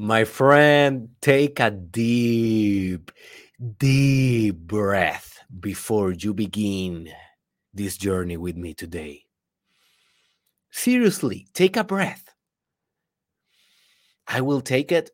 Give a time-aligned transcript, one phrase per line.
[0.00, 3.12] My friend, take a deep,
[3.76, 7.10] deep breath before you begin
[7.74, 9.26] this journey with me today.
[10.70, 12.32] Seriously, take a breath.
[14.26, 15.10] I will take it.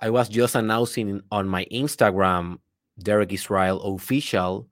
[0.00, 2.60] I was just announcing on my Instagram,
[2.98, 4.66] Derek Israel Official,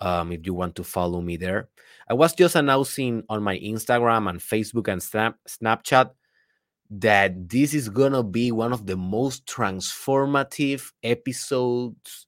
[0.00, 1.68] um, if you want to follow me there.
[2.08, 6.12] I was just announcing on my Instagram and Facebook and Snap, Snapchat
[6.90, 12.26] that this is going to be one of the most transformative episodes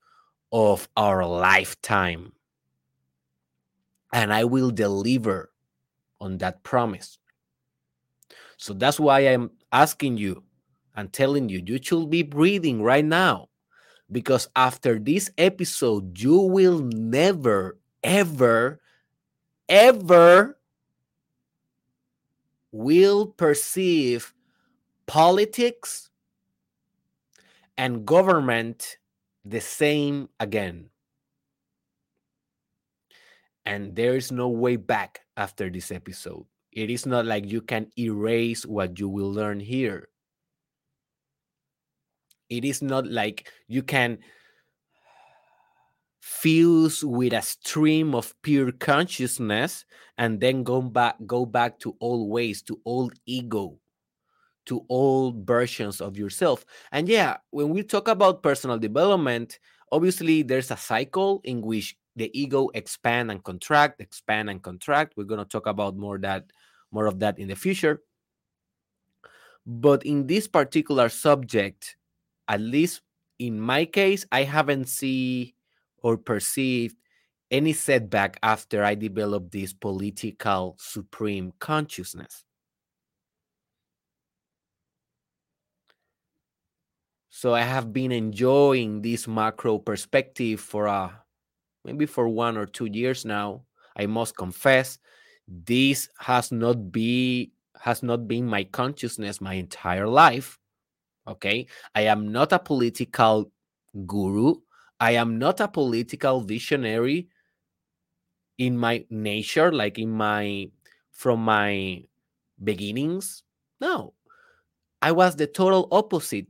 [0.52, 2.32] of our lifetime.
[4.12, 5.50] And I will deliver
[6.20, 7.18] on that promise.
[8.56, 10.42] So that's why I'm asking you
[10.94, 13.48] and telling you, you should be breathing right now.
[14.12, 18.80] Because after this episode, you will never, ever,
[19.68, 20.58] ever
[22.72, 24.34] will perceive
[25.10, 26.08] politics
[27.76, 28.96] and government
[29.44, 30.88] the same again.
[33.66, 36.46] And there is no way back after this episode.
[36.70, 40.10] It is not like you can erase what you will learn here.
[42.48, 44.18] It is not like you can
[46.20, 49.84] fuse with a stream of pure consciousness
[50.18, 53.76] and then go back go back to old ways to old ego
[54.70, 56.64] to old versions of yourself.
[56.92, 59.58] And yeah, when we talk about personal development,
[59.90, 65.14] obviously there's a cycle in which the ego expand and contract, expand and contract.
[65.16, 66.44] We're going to talk about more that
[66.92, 68.00] more of that in the future.
[69.66, 71.96] But in this particular subject,
[72.46, 73.02] at least
[73.40, 75.52] in my case, I haven't seen
[75.98, 76.94] or perceived
[77.50, 82.44] any setback after I developed this political supreme consciousness.
[87.30, 91.10] So I have been enjoying this macro perspective for uh,
[91.84, 93.62] maybe for one or two years now.
[93.96, 94.98] I must confess,
[95.46, 100.58] this has not be has not been my consciousness my entire life.
[101.26, 103.50] Okay, I am not a political
[104.06, 104.56] guru.
[104.98, 107.28] I am not a political visionary
[108.58, 110.68] in my nature, like in my
[111.12, 112.02] from my
[112.62, 113.44] beginnings.
[113.80, 114.14] No,
[115.00, 116.46] I was the total opposite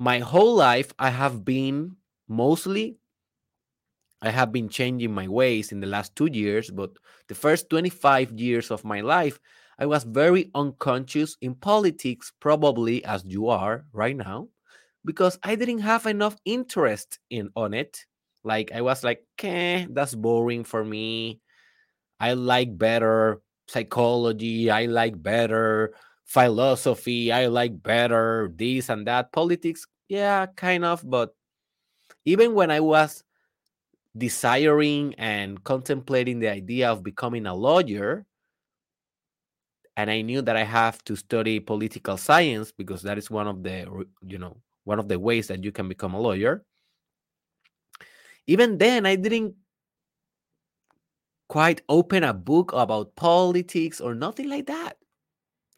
[0.00, 1.96] my whole life i have been
[2.28, 2.98] mostly
[4.22, 6.90] i have been changing my ways in the last two years but
[7.28, 9.38] the first 25 years of my life
[9.78, 14.48] i was very unconscious in politics probably as you are right now
[15.04, 18.06] because i didn't have enough interest in on it.
[18.44, 21.40] Like i was like okay that's boring for me.
[22.20, 24.70] I like better psychology.
[24.70, 25.94] I like better
[26.30, 29.32] philosophy i like better this and that.
[29.32, 31.34] Politics yeah kind of but
[32.24, 33.24] even when i was
[34.16, 38.26] desiring and contemplating the idea of becoming a lawyer
[39.96, 43.64] and i knew that i have to study political science because that is one of
[43.64, 43.86] the
[44.22, 46.64] you know one of the ways that you can become a lawyer
[48.46, 49.54] even then i didn't
[51.48, 54.99] quite open a book about politics or nothing like that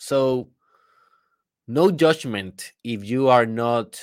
[0.03, 0.51] so,
[1.69, 4.03] no judgment if you are not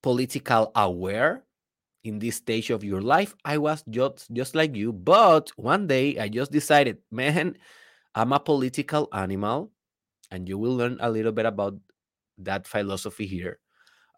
[0.00, 1.42] political aware
[2.04, 3.34] in this stage of your life.
[3.44, 7.58] I was just just like you, but one day I just decided, man,
[8.14, 9.74] I'm a political animal,
[10.30, 11.74] and you will learn a little bit about
[12.38, 13.58] that philosophy here.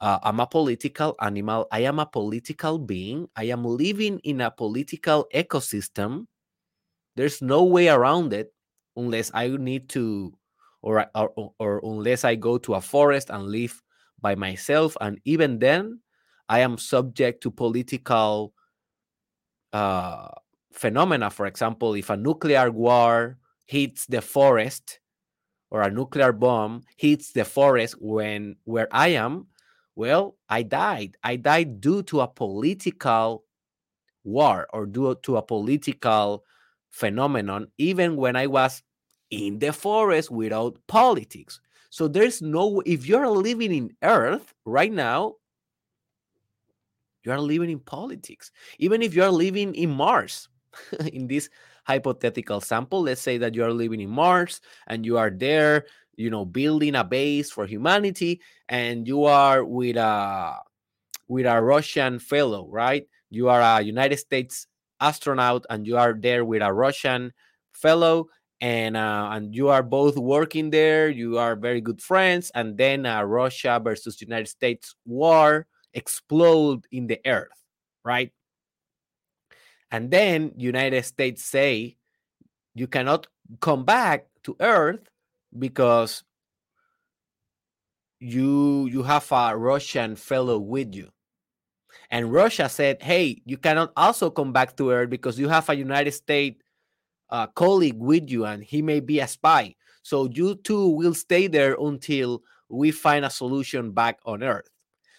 [0.00, 1.68] Uh, I'm a political animal.
[1.72, 3.32] I am a political being.
[3.32, 6.28] I am living in a political ecosystem.
[7.16, 8.53] There's no way around it
[8.96, 10.32] unless I need to,
[10.82, 13.82] or, or, or unless I go to a forest and live
[14.20, 14.96] by myself.
[15.00, 16.00] And even then,
[16.48, 18.52] I am subject to political
[19.72, 20.28] uh,
[20.72, 21.30] phenomena.
[21.30, 25.00] For example, if a nuclear war hits the forest
[25.70, 29.48] or a nuclear bomb hits the forest when where I am,
[29.96, 31.16] well, I died.
[31.22, 33.44] I died due to a political
[34.24, 36.44] war or due to a political
[36.94, 38.82] phenomenon, even when I was
[39.30, 41.60] in the forest without politics.
[41.90, 45.34] So there's no, if you're living in Earth right now,
[47.24, 48.52] you are living in politics.
[48.78, 50.48] Even if you are living in Mars,
[51.12, 51.50] in this
[51.84, 56.30] hypothetical sample, let's say that you are living in Mars and you are there, you
[56.30, 60.58] know, building a base for humanity, and you are with a
[61.26, 63.08] with a Russian fellow, right?
[63.30, 64.68] You are a United States
[65.00, 67.32] astronaut and you are there with a Russian
[67.72, 68.28] fellow
[68.60, 71.08] and uh, and you are both working there.
[71.08, 77.06] You are very good friends, and then uh, Russia versus United States war explode in
[77.06, 77.60] the earth,
[78.04, 78.32] right?
[79.90, 81.96] And then United States say
[82.74, 83.26] you cannot
[83.60, 85.08] come back to Earth
[85.56, 86.24] because
[88.18, 91.10] you you have a Russian fellow with you.
[92.14, 95.74] And Russia said, "Hey, you cannot also come back to Earth because you have a
[95.74, 96.62] United States
[97.28, 99.74] uh, colleague with you, and he may be a spy.
[100.04, 104.70] So you two will stay there until we find a solution back on Earth."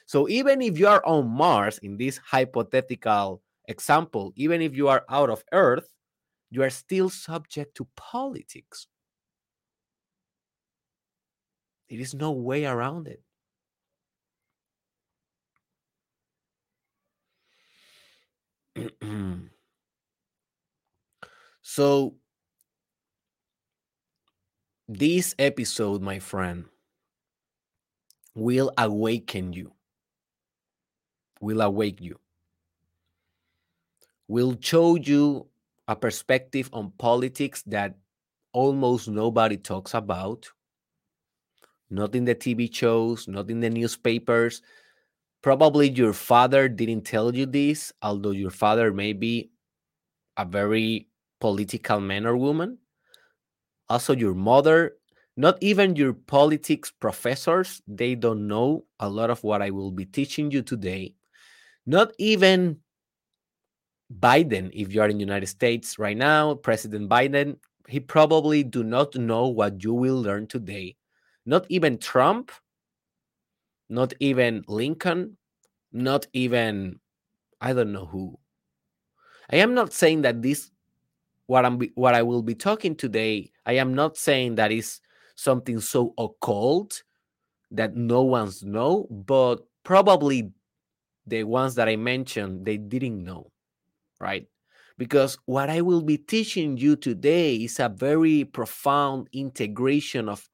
[0.06, 5.04] So even if you are on Mars in this hypothetical example, even if you are
[5.10, 5.90] out of Earth,
[6.50, 8.88] you are still subject to politics.
[11.90, 13.22] There is no way around it.
[21.62, 22.16] so,
[24.88, 26.66] this episode, my friend,
[28.36, 29.74] will awaken you,
[31.40, 32.20] will awake you,
[34.28, 35.48] will show you
[35.88, 37.96] a perspective on politics that
[38.54, 40.50] almost nobody talks about.
[41.90, 44.62] Not in the TV shows, not in the newspapers.
[45.46, 49.52] Probably your father didn't tell you this, although your father may be
[50.38, 51.08] a very
[51.40, 52.80] political man or woman.
[53.88, 54.98] Also, your mother,
[55.38, 60.06] not even your politics professors, they don't know a lot of what I will be
[60.06, 61.14] teaching you today.
[61.86, 62.80] Not even
[64.20, 67.58] Biden, if you are in the United States right now, President Biden,
[67.88, 70.96] he probably do not know what you will learn today
[71.46, 72.52] not even Trump,
[73.90, 75.38] not even Lincoln,
[75.92, 77.00] not even
[77.62, 78.38] I don't know who.
[79.52, 80.72] I am not saying that this
[81.48, 85.00] what I'm what I will be talking today, I am not saying that is
[85.36, 87.04] something so occult
[87.72, 90.52] that no one's know, but probably
[91.28, 93.52] the ones that I mentioned they didn't know,
[94.20, 94.48] right?
[94.98, 100.48] Because what I will be teaching you today is a very profound integration of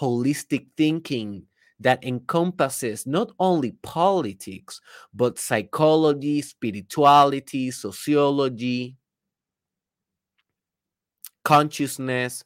[0.00, 1.44] holistic thinking
[1.82, 4.80] that encompasses not only politics,
[5.14, 8.96] but psychology, spirituality, sociology,
[11.44, 12.44] consciousness,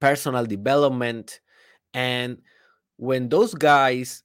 [0.00, 1.40] personal development.
[1.94, 2.38] And
[2.98, 4.24] when those guys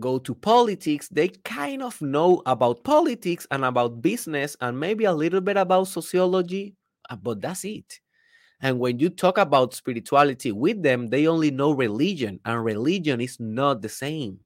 [0.00, 5.14] go to politics, they kind of know about politics and about business and maybe a
[5.14, 6.76] little bit about sociology,
[7.10, 8.00] uh, but that's it.
[8.64, 13.38] And when you talk about spirituality with them, they only know religion, and religion is
[13.38, 14.40] not the same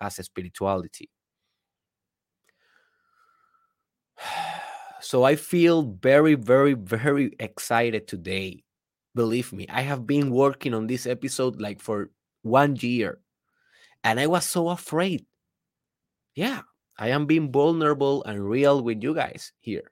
[0.00, 1.08] as spirituality.
[5.02, 8.64] So I feel very, very, very excited today.
[9.14, 12.10] Believe me, I have been working on this episode like for
[12.42, 13.18] one year,
[14.04, 15.24] and I was so afraid.
[16.34, 16.60] Yeah,
[16.98, 19.90] I am being vulnerable and real with you guys here.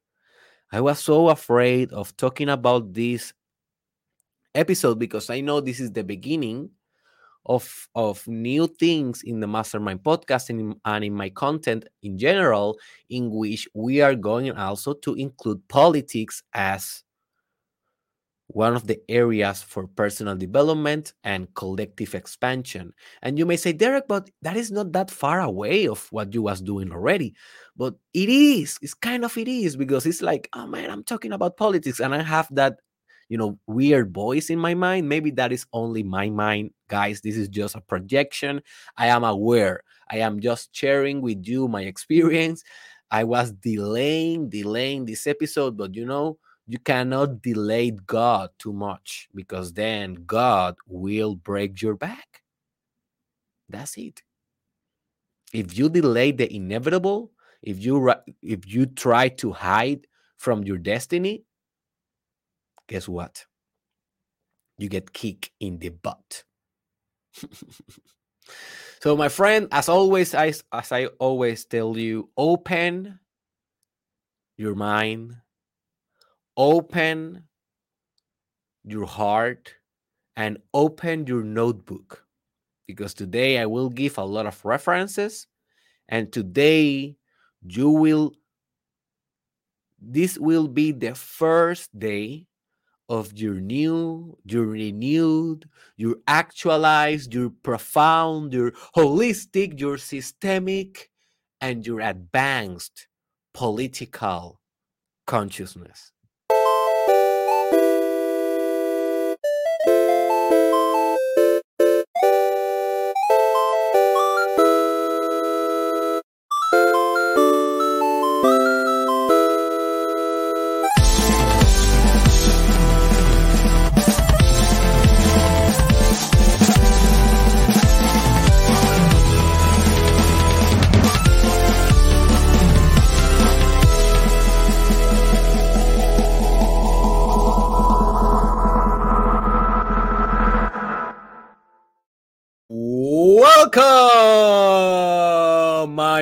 [0.71, 3.33] I was so afraid of talking about this
[4.55, 6.71] episode because I know this is the beginning
[7.47, 12.19] of of new things in the mastermind podcast and in, and in my content in
[12.19, 12.77] general
[13.09, 17.03] in which we are going also to include politics as
[18.49, 22.93] one of the areas for personal development and collective expansion.
[23.23, 26.43] And you may say, Derek, but that is not that far away of what you
[26.43, 27.35] was doing already.
[27.77, 28.79] But it is.
[28.81, 32.15] It's kind of it is because it's like, oh man, I'm talking about politics and
[32.15, 32.79] I have that,
[33.29, 35.09] you know, weird voice in my mind.
[35.11, 37.21] Maybe that is only my mind, guys.
[37.21, 38.63] This is just a projection.
[38.97, 39.83] I am aware.
[40.11, 42.65] I am just sharing with you my experience.
[43.11, 49.27] I was delaying, delaying this episode, but you know, you cannot delay God too much
[49.35, 52.43] because then God will break your back.
[53.71, 54.23] That's it.
[55.55, 57.33] If you delay the inevitable,
[57.63, 60.07] if you if you try to hide
[60.37, 61.45] from your destiny,
[62.87, 63.47] guess what?
[64.77, 66.45] You get kicked in the butt.
[69.01, 73.19] so my friend, as always, I, as I always tell you, open
[74.59, 75.37] your mind
[76.59, 77.45] open
[78.85, 79.75] your heart
[80.37, 82.25] and open your notebook
[82.87, 85.47] because today I will give a lot of references
[86.09, 87.17] and today
[87.63, 88.33] you will
[90.01, 92.47] this will be the first day
[93.09, 101.11] of your new, your renewed, your actualized, your profound, your holistic, your systemic,
[101.61, 103.09] and your advanced
[103.55, 104.61] political
[105.27, 106.13] consciousness.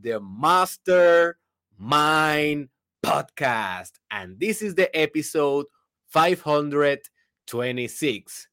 [0.01, 1.37] the Master
[1.77, 2.69] Mind
[3.05, 3.91] Podcast.
[4.11, 5.65] And this is the episode
[6.07, 8.47] 526.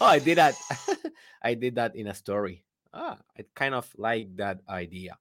[0.00, 0.54] Oh, I did that.
[1.42, 2.64] I did that in a story.
[2.94, 5.16] Ah, I kind of like that idea.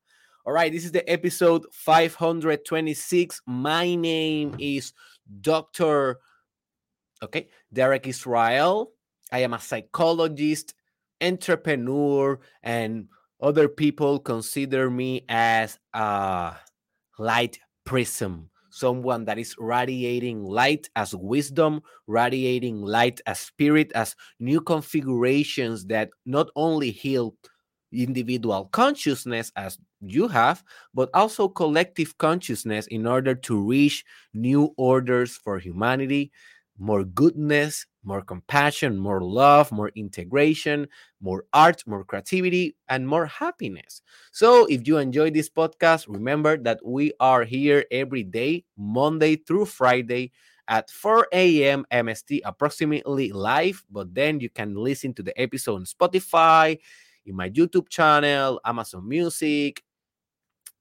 [0.46, 3.42] All right, this is the episode 526.
[3.46, 4.92] My name is
[5.40, 6.20] Dr.
[7.24, 8.92] Okay, Derek Israel.
[9.32, 10.74] I am a psychologist,
[11.22, 13.08] entrepreneur, and
[13.40, 16.56] other people consider me as a
[17.18, 24.62] light prism someone that is radiating light as wisdom, radiating light as spirit, as new
[24.62, 27.36] configurations that not only heal
[27.92, 35.38] individual consciousness as you have, but also collective consciousness in order to reach new orders
[35.38, 36.32] for humanity,
[36.80, 40.88] more goodness, more compassion, more love, more integration,
[41.22, 44.02] more art, more creativity, and more happiness.
[44.32, 49.66] So, if you enjoy this podcast, remember that we are here every day, Monday through
[49.66, 50.32] Friday
[50.68, 51.86] at 4 a.m.
[51.92, 53.84] MST, approximately live.
[53.92, 56.80] But then you can listen to the episode on Spotify,
[57.26, 59.84] in my YouTube channel, Amazon Music,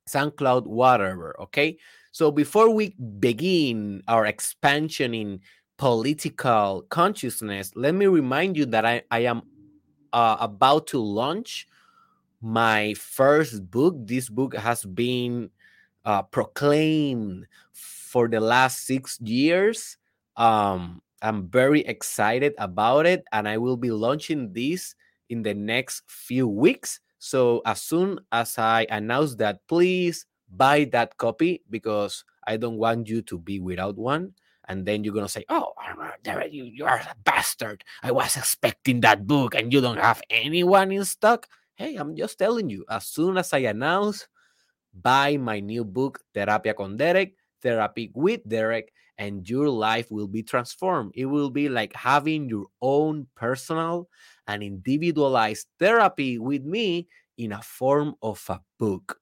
[0.09, 1.37] SoundCloud, whatever.
[1.41, 1.79] Okay.
[2.13, 5.41] So, before we begin our expansion in
[5.79, 9.43] political consciousness, let me remind you that I, I am
[10.13, 11.69] uh, about to launch
[12.41, 13.95] my first book.
[13.99, 15.51] This book has been
[16.05, 19.97] uh, proclaimed for the last six years.
[20.37, 24.95] Um, I'm very excited about it, and I will be launching this
[25.31, 27.01] in the next few weeks.
[27.19, 33.09] So, as soon as I announce that, please buy that copy because I don't want
[33.09, 34.35] you to be without one
[34.71, 35.75] and then you're gonna say, "Oh,
[36.47, 37.83] you you are a bastard!
[38.07, 42.39] I was expecting that book, and you don't have anyone in stock." Hey, I'm just
[42.39, 42.87] telling you.
[42.87, 44.31] As soon as I announce,
[44.95, 50.43] buy my new book, Terapia con Derek, Therapy with Derek, and your life will be
[50.43, 51.13] transformed.
[51.15, 54.09] It will be like having your own personal
[54.47, 59.21] and individualized therapy with me in a form of a book.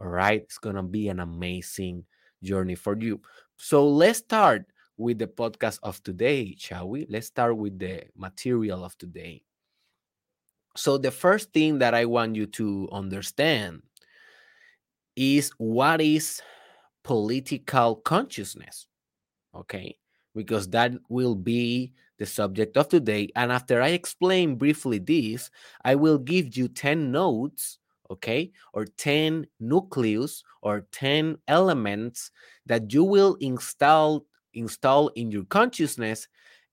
[0.00, 2.04] All right, it's gonna be an amazing
[2.42, 3.20] journey for you.
[3.58, 4.64] So let's start
[4.96, 7.04] with the podcast of today, shall we?
[7.10, 9.42] Let's start with the material of today.
[10.76, 13.82] So, the first thing that I want you to understand
[15.14, 16.42] is what is
[17.02, 18.86] political consciousness,
[19.60, 19.96] okay?
[20.34, 23.28] Because that will be the subject of today.
[23.36, 25.50] And after I explain briefly this,
[25.84, 27.78] I will give you 10 notes,
[28.10, 32.30] okay, or 10 nucleus or 10 elements
[32.66, 36.28] that you will install install in your consciousness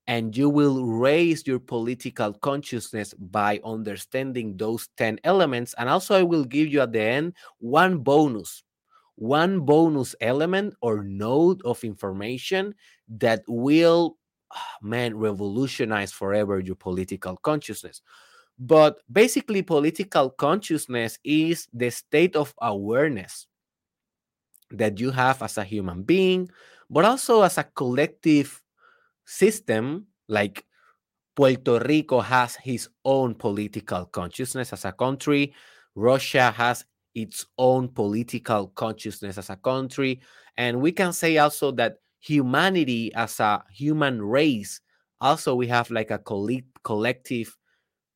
[0.08, 6.24] and you will raise your political consciousness by understanding those 10 elements and also i
[6.24, 8.64] will give you at the end one bonus
[9.16, 12.74] one bonus element or node of information
[13.08, 14.18] that will
[14.54, 18.02] oh, man revolutionize forever your political consciousness.
[18.60, 23.48] But basically political consciousness is the state of awareness
[24.72, 26.50] that you have as a human being
[26.94, 28.62] but also as a collective
[29.26, 30.64] system, like
[31.36, 35.54] Puerto Rico has his own political consciousness as a country,
[35.96, 40.22] Russia has its own political consciousness as a country.
[40.58, 44.80] And we can say also that humanity as a human race,
[45.22, 46.20] also we have like a
[46.84, 47.56] collective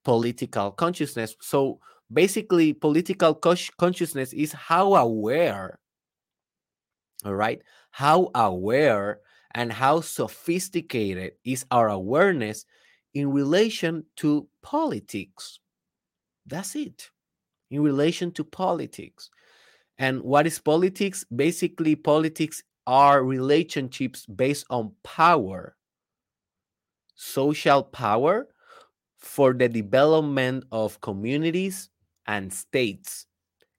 [0.03, 1.35] political consciousness.
[1.41, 1.79] So
[2.11, 5.79] basically, political consciousness is how aware,
[7.25, 7.61] all right,
[7.91, 9.19] how aware
[9.55, 12.65] and how sophisticated is our awareness
[13.13, 15.59] in relation to politics.
[16.45, 17.09] That's it.
[17.69, 19.29] In relation to politics.
[19.97, 21.25] And what is politics?
[21.35, 25.75] Basically, politics are relationships based on power,
[27.15, 28.47] social power
[29.17, 31.89] for the development of communities
[32.27, 33.25] and states,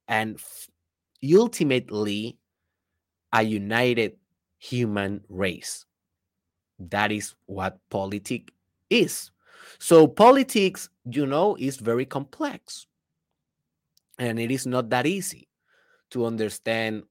[0.08, 0.38] and
[1.34, 2.36] ultimately
[3.32, 4.16] a united
[4.58, 5.86] human race.
[6.78, 8.52] That is what politics
[8.90, 9.30] is.
[9.78, 12.86] So, politics, you know, is very complex.
[14.18, 15.48] And it is not that easy
[16.10, 17.04] to understand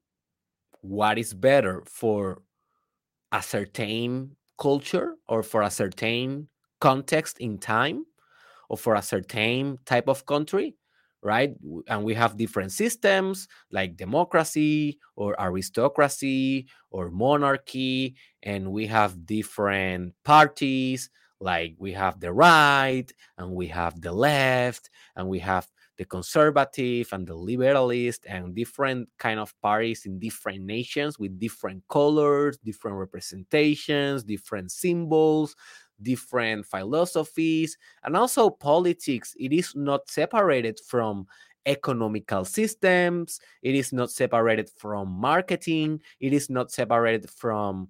[0.82, 2.42] what is better for
[3.32, 6.50] a certain culture or for a certain
[6.82, 8.06] context in time
[8.70, 10.76] or for a certain type of country
[11.24, 11.52] right?
[11.88, 20.14] And we have different systems like democracy or aristocracy or monarchy and we have different
[20.24, 21.10] parties
[21.40, 25.68] like we have the right and we have the left and we have
[25.98, 31.84] the conservative and the liberalist and different kind of parties in different nations with different
[31.90, 35.56] colors different representations different symbols
[36.02, 39.36] different philosophies and also politics.
[39.40, 41.28] It is not separated from
[41.66, 43.40] economical systems.
[43.62, 46.02] It is not separated from marketing.
[46.20, 47.90] It is not separated from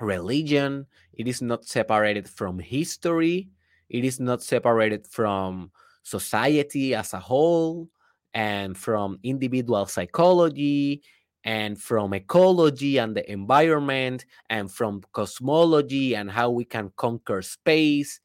[0.00, 0.86] religion.
[1.12, 3.50] It is not separated from history.
[3.88, 5.70] It is not separated from
[6.02, 7.88] society as a whole
[8.34, 11.02] and from individual psychology
[11.44, 18.20] and from ecology and the environment and from cosmology and how we can conquer space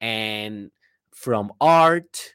[0.00, 0.70] and
[1.14, 2.34] from art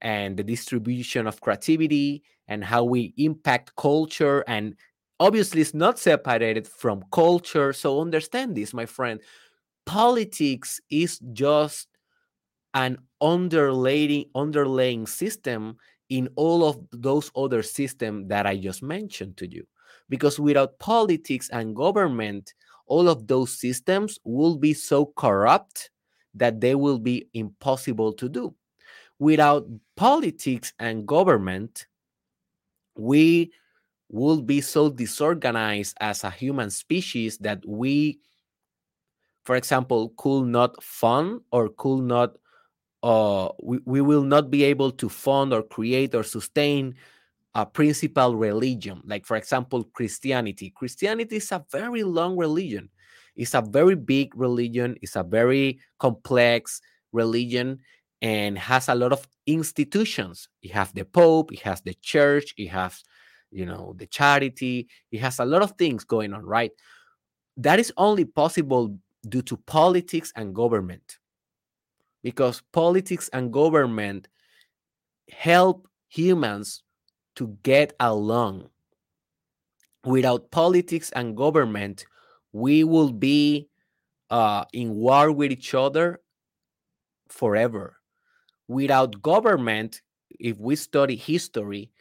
[0.00, 4.76] and the distribution of creativity and how we impact culture and
[5.18, 9.20] obviously it's not separated from culture so understand this my friend.
[9.84, 11.88] Politics is just
[12.76, 15.78] an underlaying underlaying system
[16.10, 19.66] in all of those other systems that I just mentioned to you.
[20.08, 22.54] Because without politics and government,
[22.86, 25.90] all of those systems will be so corrupt
[26.34, 28.54] that they will be impossible to do.
[29.18, 29.66] Without
[29.96, 31.86] politics and government,
[32.94, 33.50] we
[34.10, 38.20] will be so disorganized as a human species that we,
[39.44, 42.36] for example, could not fund or could not
[43.06, 46.92] uh, we, we will not be able to fund or create or sustain
[47.54, 50.72] a principal religion like for example christianity.
[50.74, 52.90] Christianity is a very long religion.
[53.36, 54.96] It's a very big religion.
[55.02, 56.80] It's a very complex
[57.12, 57.78] religion
[58.22, 60.48] and has a lot of institutions.
[60.60, 63.04] It has the pope it has the church it has
[63.52, 64.88] you know the charity.
[65.12, 66.72] It has a lot of things going on right?
[67.56, 71.18] That is only possible due to politics and government
[72.26, 74.26] because politics and government
[75.30, 76.82] help humans
[77.36, 78.68] to get along.
[80.04, 82.04] Without politics and government,
[82.52, 83.68] we will be
[84.30, 86.20] uh, in war with each other
[87.28, 87.96] forever.
[88.66, 90.02] Without government,
[90.40, 91.92] if we study history,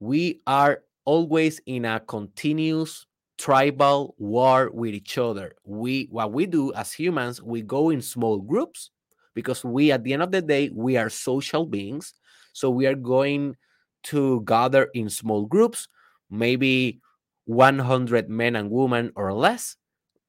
[0.00, 3.04] we are always in a continuous
[3.36, 5.52] tribal war with each other.
[5.66, 8.90] We what we do as humans, we go in small groups
[9.34, 12.14] because we at the end of the day we are social beings.
[12.52, 13.56] So we are going
[14.04, 15.88] to gather in small groups
[16.30, 17.00] maybe
[17.46, 19.76] 100 men and women or less.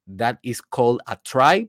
[0.06, 1.68] That is called a tribe.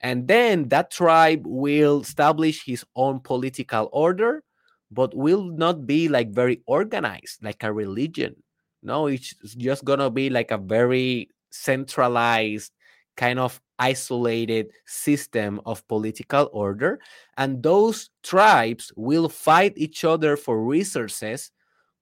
[0.00, 4.42] And then that tribe will establish his own political order
[4.90, 8.36] but will not be like very organized like a religion.
[8.82, 12.72] No it's just gonna be like a very centralized
[13.16, 17.00] kind of isolated system of political order.
[17.36, 21.50] And those tribes will fight each other for resources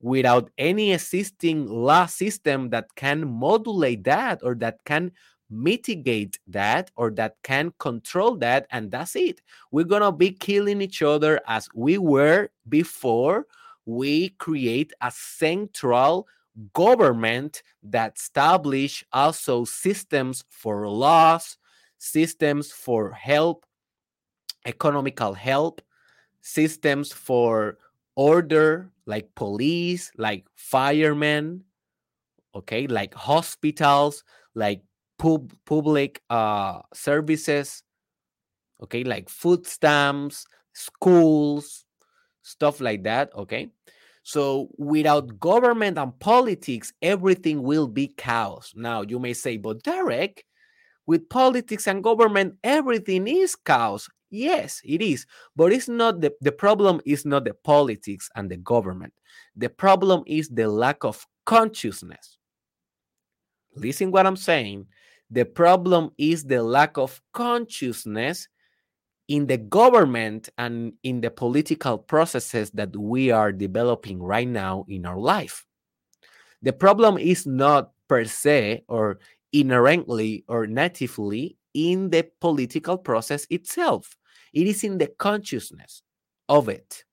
[0.01, 5.13] without any existing law system that can modulate that or that can
[5.51, 8.67] mitigate that or that can control that.
[8.71, 9.41] And that's it.
[9.71, 13.47] We're going to be killing each other as we were before
[13.87, 16.27] we create a central
[16.73, 21.59] government that establish also systems for laws,
[22.05, 23.65] systems for help,
[24.67, 25.81] economical help,
[26.43, 27.79] systems for
[28.15, 31.65] order, like police, like firemen,
[32.55, 34.23] okay, like hospitals,
[34.55, 34.83] like
[35.19, 37.83] pub- public uh, services,
[38.83, 41.85] okay, like food stamps, schools,
[42.43, 43.69] stuff like that, okay.
[44.23, 48.73] So without government and politics, everything will be chaos.
[48.77, 50.45] Now you may say, but Derek,
[51.07, 54.09] with politics and government, everything is chaos.
[54.31, 55.27] Yes, it is.
[55.55, 59.13] But it's not the, the problem is not the politics and the government.
[59.57, 62.39] The problem is the lack of consciousness.
[63.77, 64.87] Listen what I'm saying.
[65.31, 68.49] The problem is the lack of consciousness
[69.29, 75.07] in the government and in the political processes that we are developing right now in
[75.07, 75.65] our life.
[76.63, 79.19] The problem is not per se or
[79.55, 84.17] inherently or natively in the political process itself,
[84.53, 86.03] it is in the consciousness
[86.49, 87.05] of it.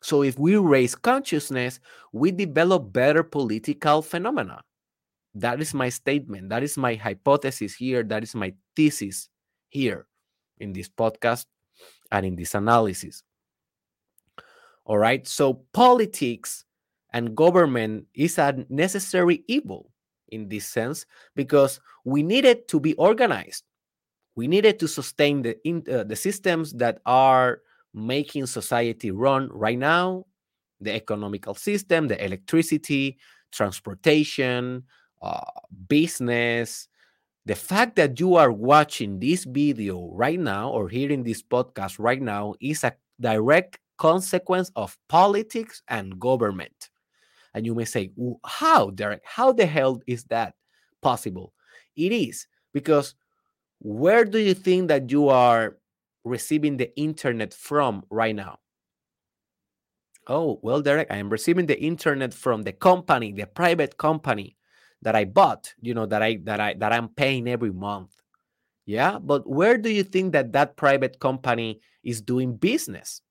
[0.00, 1.78] So, if we raise consciousness,
[2.12, 4.62] we develop better political phenomena.
[5.34, 6.48] That is my statement.
[6.48, 8.02] That is my hypothesis here.
[8.02, 9.28] That is my thesis
[9.68, 10.06] here
[10.58, 11.44] in this podcast
[12.10, 13.22] and in this analysis.
[14.84, 15.26] All right.
[15.28, 16.64] So politics
[17.12, 19.89] and government is a necessary evil
[20.30, 23.64] in this sense because we needed to be organized.
[24.36, 25.56] We needed to sustain the
[25.90, 27.62] uh, the systems that are
[27.92, 30.26] making society run right now,
[30.80, 33.18] the economical system, the electricity,
[33.52, 34.84] transportation,
[35.22, 35.40] uh,
[35.88, 36.88] business.
[37.46, 42.20] The fact that you are watching this video right now or hearing this podcast right
[42.20, 46.89] now is a direct consequence of politics and government.
[47.54, 48.12] And you may say,
[48.44, 49.22] How, Derek?
[49.24, 50.54] How the hell is that
[51.02, 51.52] possible?
[51.96, 53.14] It is because
[53.80, 55.76] where do you think that you are
[56.24, 58.58] receiving the internet from right now?
[60.26, 64.56] Oh, well, Derek, I am receiving the internet from the company, the private company
[65.02, 68.12] that I bought, you know, that I that I that I'm paying every month.
[68.86, 73.22] Yeah, but where do you think that that private company is doing business?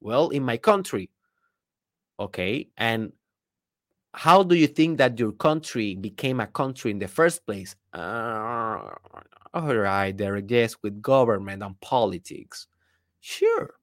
[0.00, 1.10] Well, in my country.
[2.18, 3.12] Okay, and
[4.14, 7.74] how do you think that your country became a country in the first place?
[7.92, 8.90] Uh,
[9.54, 12.66] all right, Derek, yes, with government and politics.
[13.20, 13.74] Sure,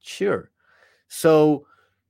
[0.00, 0.50] sure.
[1.08, 1.66] So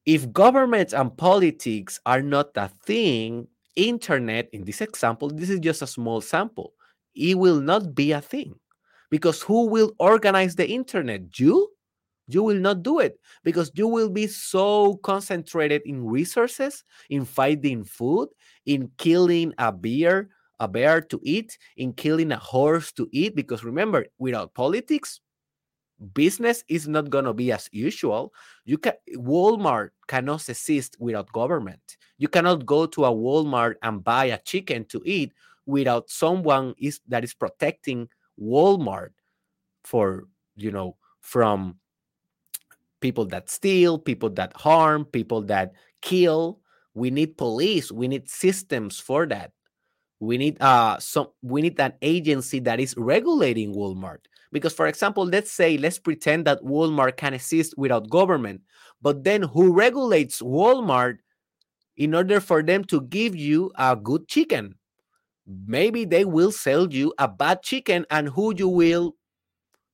[0.07, 5.83] if government and politics are not a thing, internet, in this example, this is just
[5.83, 6.75] a small sample,
[7.15, 8.55] it will not be a thing.
[9.11, 11.39] Because who will organize the internet?
[11.39, 11.71] You?
[12.33, 17.85] You will not do it because you will be so concentrated in resources, in finding
[17.85, 18.29] food,
[18.67, 20.29] in killing a bear,
[20.61, 23.35] a bear to eat, in killing a horse to eat.
[23.35, 25.21] Because remember, without politics,
[26.15, 28.33] business is not going to be as usual.
[28.65, 31.81] You can Walmart cannot exist without government.
[32.19, 35.33] You cannot go to a Walmart and buy a chicken to eat
[35.67, 38.09] without someone is that is protecting
[38.41, 39.11] Walmart
[39.85, 41.77] for you know from
[43.01, 46.61] people that steal, people that harm, people that kill.
[46.95, 47.93] We need police.
[47.93, 49.53] We need systems for that.
[50.21, 54.19] We need uh some we need an agency that is regulating Walmart.
[54.53, 58.63] Because for example, let's say let's pretend that Walmart can exist without government,
[59.01, 61.19] but then who regulates Walmart
[61.97, 64.75] in order for them to give you a good chicken?
[65.47, 69.17] Maybe they will sell you a bad chicken and who you will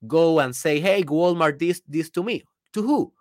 [0.06, 2.44] go and say, "Hey, Walmart, this this to me."
[2.76, 3.12] To who?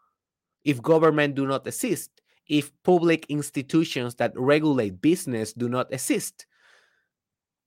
[0.66, 2.12] If government do not exist,
[2.46, 6.46] if public institutions that regulate business do not exist,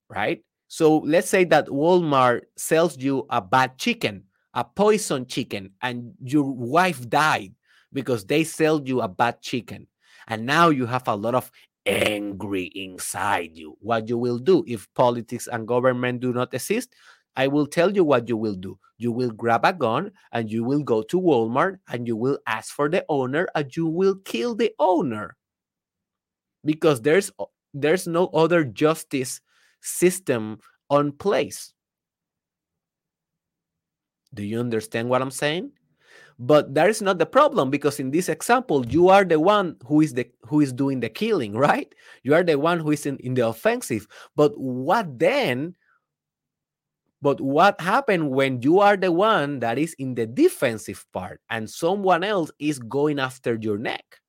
[0.07, 0.43] right?
[0.67, 6.43] So let's say that Walmart sells you a bad chicken, a poison chicken, and your
[6.43, 7.55] wife died
[7.91, 9.87] because they sold you a bad chicken.
[10.27, 11.49] And now you have a lot of
[11.87, 13.75] angry inside you.
[13.79, 16.93] What you will do if politics and government do not exist?
[17.35, 18.77] I will tell you what you will do.
[18.97, 22.73] You will grab a gun and you will go to Walmart and you will ask
[22.73, 25.37] for the owner and you will kill the owner.
[26.65, 27.31] Because there's
[27.73, 29.39] there's no other justice
[29.81, 31.73] system on place.
[34.33, 35.71] Do you understand what I'm saying?
[36.37, 39.99] But that is not the problem because in this example, you are the one who
[39.99, 41.93] is the who is doing the killing, right?
[42.23, 44.07] You are the one who is in, in the offensive.
[44.35, 45.75] But what then?
[47.21, 51.69] But what happened when you are the one that is in the defensive part and
[51.69, 54.19] someone else is going after your neck?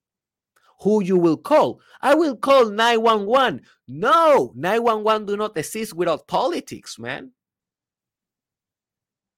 [0.80, 1.80] who you will call.
[2.00, 3.62] I will call 911.
[3.88, 7.32] No, 911 do not exist without politics, man.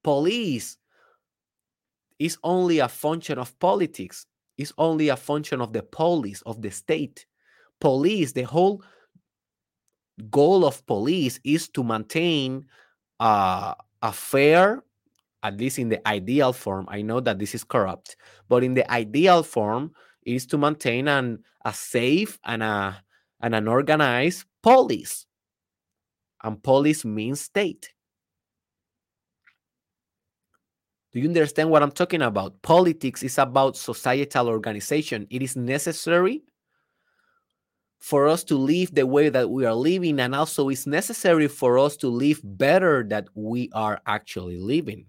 [0.05, 0.79] Police
[2.19, 4.27] is only a function of politics.
[4.57, 7.27] It's only a function of the police of the state.
[7.81, 8.83] Police, the whole
[10.31, 12.67] goal of police is to maintain
[13.23, 14.83] uh, a fair,
[15.45, 16.87] at least in the ideal form.
[16.89, 18.17] I know that this is corrupt,
[18.49, 19.93] but in the ideal form,
[20.25, 23.03] is to maintain an, a safe and, a,
[23.41, 25.27] and an organized police.
[26.43, 27.93] And police means state.
[31.13, 32.61] Do you understand what I'm talking about?
[32.63, 35.29] Politics is about societal organization.
[35.31, 36.43] It is necessary
[38.03, 41.79] for us to live the way that we are living, and also it's necessary for
[41.79, 45.07] us to live better that we are actually living.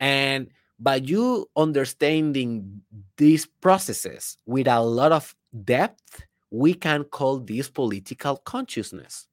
[0.00, 2.80] And by you understanding
[3.18, 9.28] these processes with a lot of depth, we can call this political consciousness.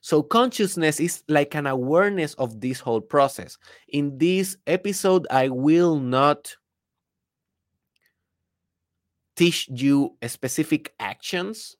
[0.00, 3.56] So, consciousness is like an awareness of this whole process.
[3.88, 6.56] In this episode, I will not
[9.40, 11.76] teach you specific actions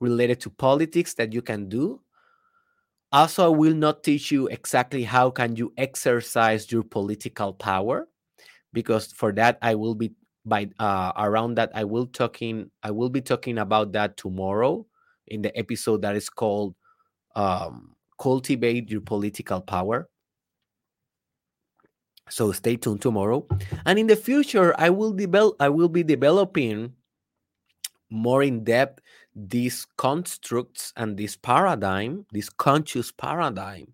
[0.00, 2.00] related to politics that you can do.
[3.10, 8.06] Also, I will not teach you exactly how can you exercise your political power,
[8.72, 10.12] because for that I will be
[10.44, 14.84] by uh, around that i will talking i will be talking about that tomorrow
[15.28, 16.74] in the episode that is called
[17.36, 20.08] um, cultivate your political power
[22.28, 23.46] so stay tuned tomorrow
[23.86, 26.92] and in the future i will develop i will be developing
[28.10, 29.00] more in depth
[29.34, 33.86] these constructs and this paradigm this conscious paradigm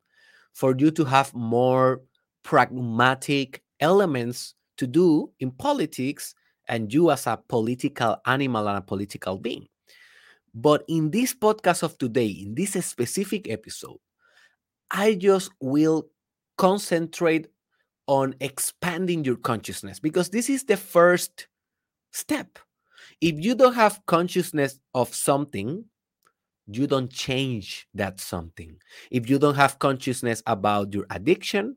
[0.53, 2.03] for you to have more
[2.43, 6.35] pragmatic elements to do in politics
[6.67, 9.67] and you as a political animal and a political being.
[10.55, 13.99] But in this podcast of today, in this specific episode,
[14.91, 16.09] I just will
[16.57, 17.49] concentrate
[18.09, 21.47] on expanding your consciousness because this is the first
[22.11, 22.59] step.
[23.21, 25.85] If you don't have consciousness of something,
[26.67, 28.77] you don't change that something.
[29.11, 31.77] If you don't have consciousness about your addiction,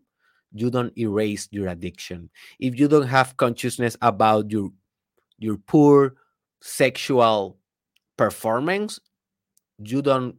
[0.54, 2.30] you don't erase your addiction.
[2.60, 4.72] If you don't have consciousness about your
[5.38, 6.16] your poor
[6.62, 7.58] sexual
[8.18, 9.00] performance,
[9.80, 10.36] you don't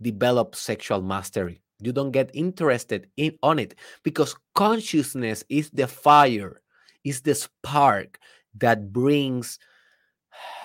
[0.00, 1.60] develop sexual mastery.
[1.82, 6.62] You don't get interested in on it because consciousness is the fire,
[7.04, 8.18] is the spark
[8.58, 9.58] that brings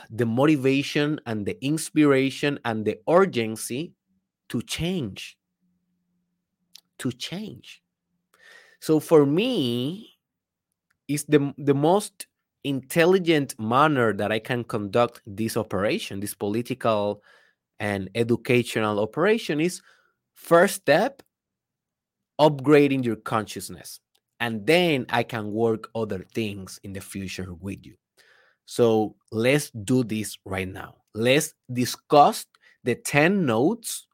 [0.10, 3.93] the motivation and the inspiration and the urgency
[4.49, 5.38] to change.
[6.99, 7.82] To change.
[8.80, 10.17] So for me,
[11.08, 12.27] is the the most
[12.63, 17.23] intelligent manner that I can conduct this operation, this political
[17.80, 19.82] and educational operation is
[20.38, 21.23] first step
[22.39, 24.00] upgrading your consciousness
[24.39, 27.95] and then I can work other things in the future with you.
[28.65, 30.95] So let's do this right now.
[31.15, 32.45] Let's discuss
[32.84, 34.06] the 10 notes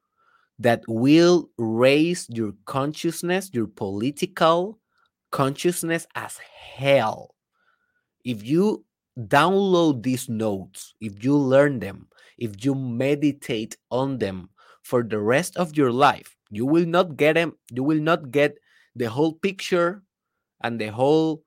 [0.59, 4.79] that will raise your consciousness, your political
[5.31, 7.35] consciousness as hell.
[8.23, 8.85] If you
[9.19, 12.07] download these notes, if you learn them,
[12.37, 14.49] if you meditate on them
[14.83, 18.57] for the rest of your life, you will not get them, you will not get
[18.95, 20.03] the whole picture
[20.61, 21.43] and the whole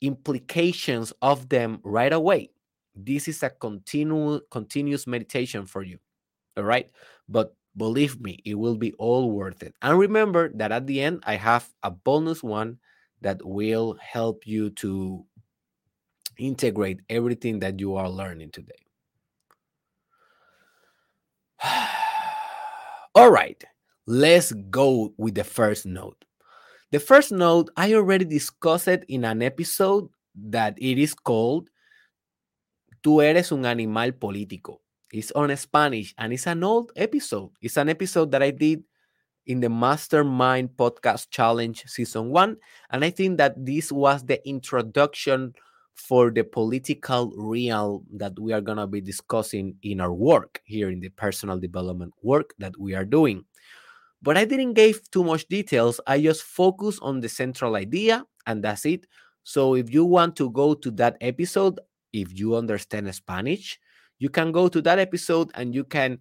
[0.00, 2.50] implications of them right away.
[2.96, 5.98] This is a continual continuous meditation for you.
[6.56, 6.90] All right.
[7.28, 9.74] But believe me, it will be all worth it.
[9.82, 12.78] And remember that at the end, I have a bonus one
[13.20, 15.24] that will help you to
[16.38, 18.86] integrate everything that you are learning today.
[23.14, 23.62] all right.
[24.06, 26.24] Let's go with the first note.
[26.90, 31.70] The first note, I already discussed it in an episode that it is called
[33.02, 34.78] Tú eres un animal político.
[35.12, 37.50] It's on Spanish and it's an old episode.
[37.60, 38.82] It's an episode that I did
[39.46, 42.56] in the Mastermind Podcast Challenge Season 1.
[42.90, 45.54] And I think that this was the introduction
[45.94, 50.90] for the political realm that we are going to be discussing in our work here
[50.90, 53.44] in the personal development work that we are doing.
[54.22, 56.00] But I didn't give too much details.
[56.06, 59.06] I just focus on the central idea and that's it.
[59.44, 61.78] So if you want to go to that episode,
[62.12, 63.78] if you understand Spanish,
[64.18, 66.18] you can go to that episode and you can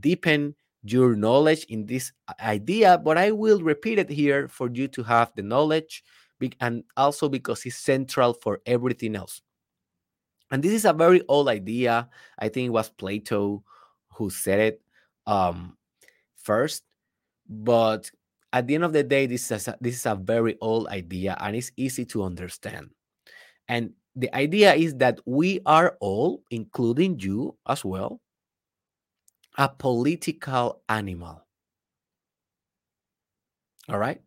[0.00, 2.98] deepen your knowledge in this idea.
[2.98, 6.04] But I will repeat it here for you to have the knowledge
[6.60, 9.42] and also because it's central for everything else.
[10.50, 12.08] And this is a very old idea.
[12.38, 13.62] I think it was Plato
[14.14, 14.82] who said it
[15.26, 15.76] um,
[16.36, 16.82] first.
[17.48, 18.10] But
[18.52, 21.36] at the end of the day, this is a, this is a very old idea
[21.40, 22.90] and it's easy to understand.
[23.68, 28.20] And the idea is that we are all, including you as well,
[29.56, 31.44] a political animal.
[33.88, 34.20] All right?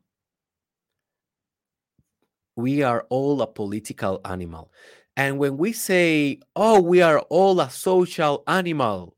[2.56, 4.72] We are all a political animal.
[5.16, 9.16] And when we say, oh, we are all a social animal,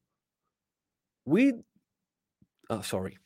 [1.25, 1.53] we,
[2.69, 3.17] oh, sorry,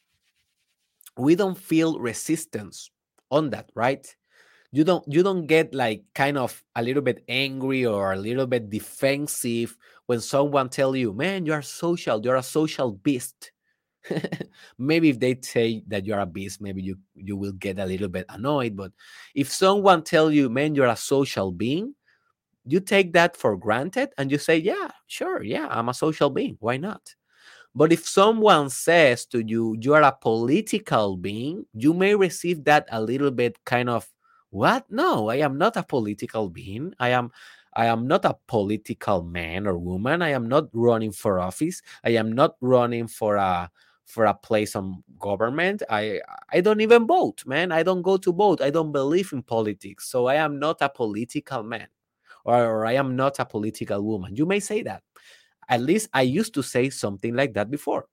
[1.19, 2.89] we don't feel resistance
[3.29, 4.15] on that right
[4.71, 8.47] you don't you don't get like kind of a little bit angry or a little
[8.47, 13.51] bit defensive when someone tell you man you are social you're a social beast
[14.77, 18.07] maybe if they say that you're a beast maybe you you will get a little
[18.09, 18.91] bit annoyed but
[19.35, 21.93] if someone tell you man you're a social being
[22.65, 26.57] you take that for granted and you say yeah sure yeah i'm a social being
[26.59, 27.15] why not
[27.75, 32.87] but if someone says to you, you are a political being, you may receive that
[32.91, 34.11] a little bit kind of,
[34.49, 34.85] what?
[34.89, 36.93] No, I am not a political being.
[36.99, 37.31] I am
[37.75, 40.23] I am not a political man or woman.
[40.23, 41.83] I am not running for office.
[42.03, 43.69] I am not running for a
[44.09, 45.83] for a place on government.
[45.89, 46.19] I
[46.51, 47.71] I don't even vote, man.
[47.71, 48.59] I don't go to vote.
[48.59, 50.09] I don't believe in politics.
[50.09, 51.87] So I am not a political man
[52.43, 54.35] or, or I am not a political woman.
[54.35, 55.03] You may say that.
[55.69, 58.07] At least I used to say something like that before.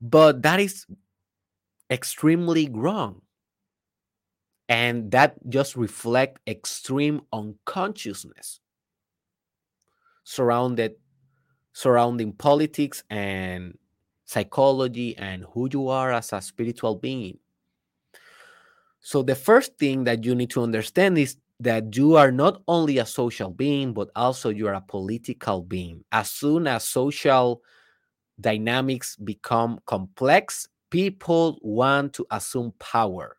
[0.00, 0.86] But that is
[1.90, 3.20] extremely wrong.
[4.70, 8.60] And that just reflect extreme unconsciousness
[10.24, 10.94] surrounded
[11.74, 13.76] surrounding politics and
[14.34, 17.38] psychology and who you are as a spiritual being.
[19.00, 22.98] So the first thing that you need to understand is that you are not only
[22.98, 26.04] a social being, but also you are a political being.
[26.10, 27.62] As soon as social
[28.40, 33.36] dynamics become complex, people want to assume power.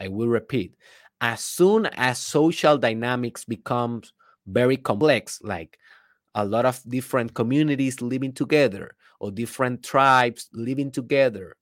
[0.00, 0.74] I will repeat.
[1.20, 4.12] As soon as social dynamics becomes
[4.46, 5.78] very complex, like
[6.34, 11.56] a lot of different communities living together or different tribes living together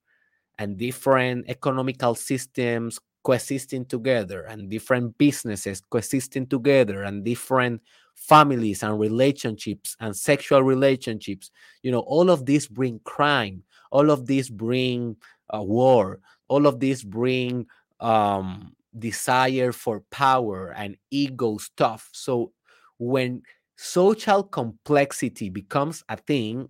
[0.58, 7.80] and different economical systems coexisting together and different businesses coexisting together and different
[8.14, 11.50] families and relationships and sexual relationships.
[11.82, 13.62] You know all of these bring crime.
[13.90, 15.16] All of these bring
[15.52, 16.20] uh, war.
[16.48, 17.66] All of these bring
[17.98, 22.08] um, desire for power and ego stuff.
[22.12, 22.52] So
[22.98, 23.42] when
[23.82, 26.68] social complexity becomes a thing,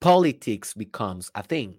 [0.00, 1.74] politics becomes a thing.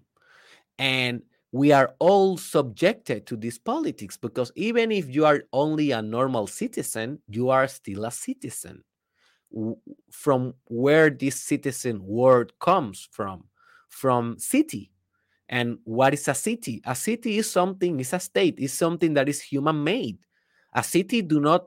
[0.78, 6.00] And we are all subjected to this politics because even if you are only a
[6.00, 8.84] normal citizen, you are still a citizen.
[10.12, 13.48] From where this citizen word comes from,
[13.88, 14.92] from city.
[15.48, 16.80] And what is a city?
[16.86, 20.18] A city is something, is a state, is something that is human made.
[20.72, 21.64] A city do not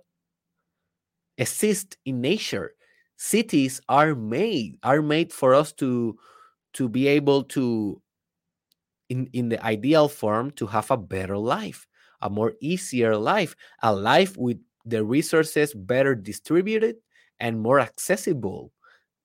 [1.38, 2.74] exist in nature.
[3.18, 6.18] Cities are made are made for us to
[6.74, 8.02] to be able to
[9.10, 11.88] in in the ideal form to have a better life
[12.22, 16.98] a more easier life a life with the resources better distributed
[17.40, 18.72] and more accessible.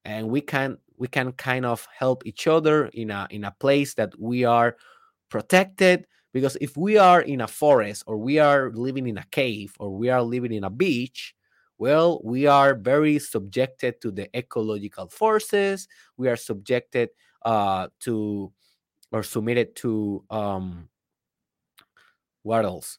[0.04, 3.94] And we can we can kind of help each other in a in a place
[3.94, 4.76] that we are
[5.30, 9.74] protected because if we are in a forest or we are living in a cave
[9.78, 11.34] or we are living in a beach
[11.78, 15.88] well, we are very subjected to the ecological forces.
[16.16, 17.10] We are subjected
[17.42, 18.52] uh, to
[19.12, 20.88] or submitted to um,
[22.42, 22.98] what else?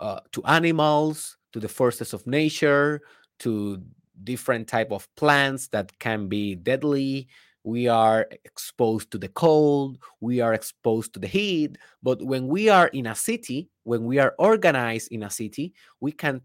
[0.00, 3.02] Uh, to animals, to the forces of nature,
[3.40, 3.82] to
[4.24, 7.28] different type of plants that can be deadly.
[7.64, 9.98] We are exposed to the cold.
[10.20, 11.76] We are exposed to the heat.
[12.02, 16.12] But when we are in a city, when we are organized in a city, we
[16.12, 16.40] can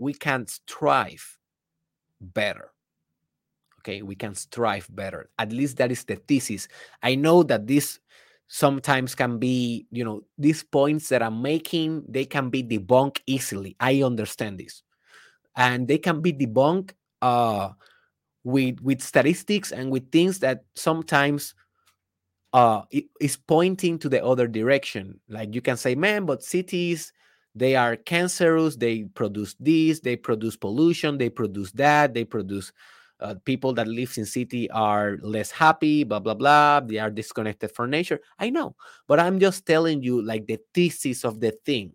[0.00, 1.38] we can strive
[2.20, 2.72] better
[3.80, 4.02] okay?
[4.02, 5.30] We can strive better.
[5.38, 6.68] At least that is the thesis.
[7.02, 7.98] I know that this
[8.52, 13.76] sometimes can be you know these points that i'm making they can be debunked easily.
[13.78, 14.82] I understand this.
[15.56, 17.70] And they can be debunked uh
[18.42, 21.54] with with statistics and with things that sometimes
[22.52, 22.82] uh
[23.20, 25.20] is pointing to the other direction.
[25.28, 27.12] Like you can say man but cities
[27.54, 32.72] they are cancerous they produce this they produce pollution they produce that they produce
[33.20, 37.70] uh, people that live in city are less happy blah blah blah they are disconnected
[37.72, 38.20] from nature.
[38.38, 38.74] I know
[39.06, 41.92] but i'm just telling you like the thesis of the thing.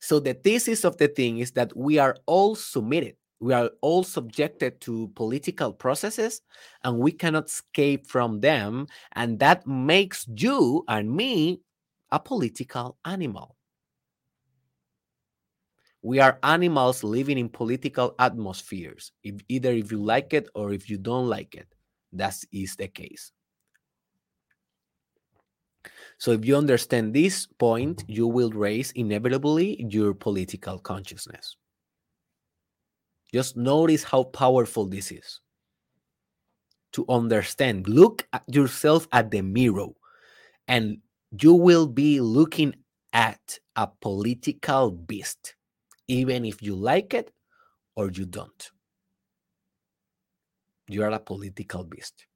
[0.00, 4.04] So the thesis of the thing is that we are all submitted we are all
[4.04, 6.42] subjected to political processes
[6.84, 11.60] and we cannot escape from them and that makes you and me
[12.12, 13.56] a political animal.
[16.02, 20.88] We are animals living in political atmospheres, if, either if you like it or if
[20.88, 21.68] you don't like it.
[22.12, 23.32] That is the case.
[26.18, 31.56] So, if you understand this point, you will raise inevitably your political consciousness.
[33.32, 35.40] Just notice how powerful this is.
[36.92, 39.88] To understand, look at yourself at the mirror
[40.66, 40.98] and
[41.38, 42.74] you will be looking
[43.12, 45.54] at a political beast,
[46.08, 47.32] even if you like it
[47.96, 48.70] or you don't.
[50.88, 52.26] You are a political beast.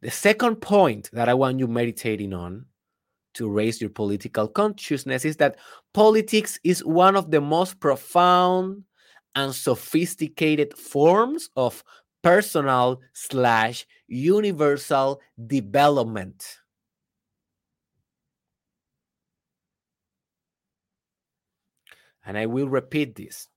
[0.00, 2.66] The second point that I want you meditating on
[3.34, 5.56] to raise your political consciousness is that
[5.94, 8.84] politics is one of the most profound
[9.34, 11.82] and sophisticated forms of
[12.22, 16.61] personal slash universal development.
[22.24, 23.48] And I will repeat this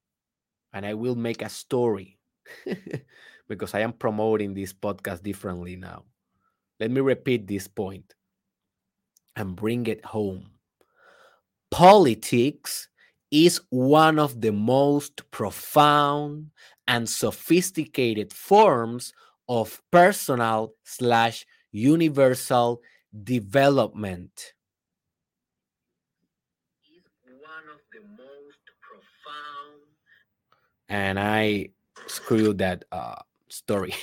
[0.73, 2.19] and I will make a story
[3.47, 6.03] because I am promoting this podcast differently now.
[6.79, 8.13] Let me repeat this point
[9.35, 10.49] and bring it home.
[11.71, 12.87] politics
[13.31, 16.51] is one of the most profound
[16.87, 19.13] and sophisticated forms
[19.49, 22.81] of personal slash universal
[23.23, 24.54] development.
[30.89, 31.69] And I
[32.07, 33.15] screwed that uh,
[33.49, 33.93] story.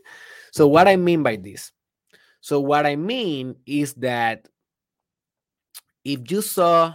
[0.52, 1.72] so, what I mean by this?
[2.40, 4.48] So, what I mean is that
[6.04, 6.94] if you saw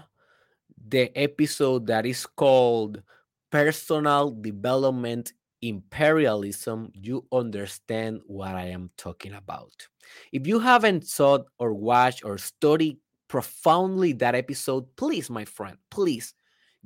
[0.88, 3.02] the episode that is called
[3.50, 5.32] Personal Development
[5.62, 9.88] Imperialism, you understand what I am talking about.
[10.32, 16.34] If you haven't thought or watched or studied profoundly that episode, please, my friend, please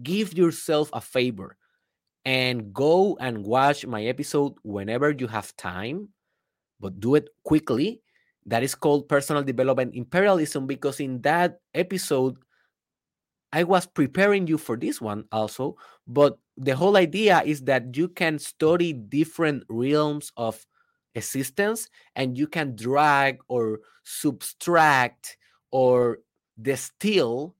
[0.01, 1.57] give yourself a favor
[2.26, 6.10] and go and watch my episode whenever you have time,
[6.80, 8.02] but do it quickly.
[8.46, 12.38] That is called Personal Development Imperialism because in that episode,
[13.54, 15.76] I was preparing you for this one also,
[16.08, 20.66] but the whole idea is that you can study different realms of
[21.16, 25.38] existence and you can drag or subtract
[25.72, 26.20] or
[26.62, 27.56] distill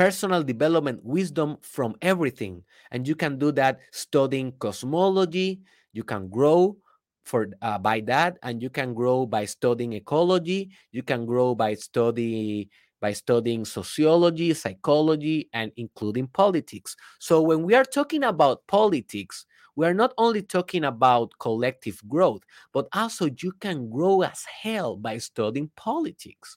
[0.00, 2.64] personal development wisdom from everything.
[2.90, 5.60] And you can do that studying cosmology
[5.92, 6.78] you can grow
[7.26, 11.74] for uh, by that and you can grow by studying ecology you can grow by
[11.74, 12.70] study
[13.02, 16.96] by studying sociology psychology and including politics.
[17.18, 19.44] So when we are talking about politics
[19.76, 22.40] we are not only talking about collective growth
[22.72, 26.56] but also you can grow as hell by studying politics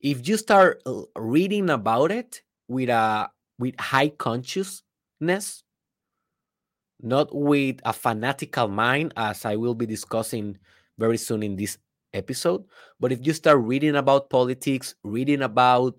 [0.00, 5.62] if you start uh, reading about it with a with high consciousness
[7.02, 10.56] not with a fanatical mind as i will be discussing
[10.98, 11.78] very soon in this
[12.12, 12.64] episode
[12.98, 15.94] but if you start reading about politics reading about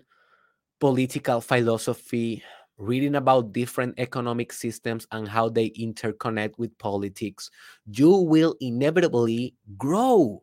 [0.80, 2.42] political philosophy
[2.78, 7.50] reading about different economic systems and how they interconnect with politics
[7.86, 10.42] you will inevitably grow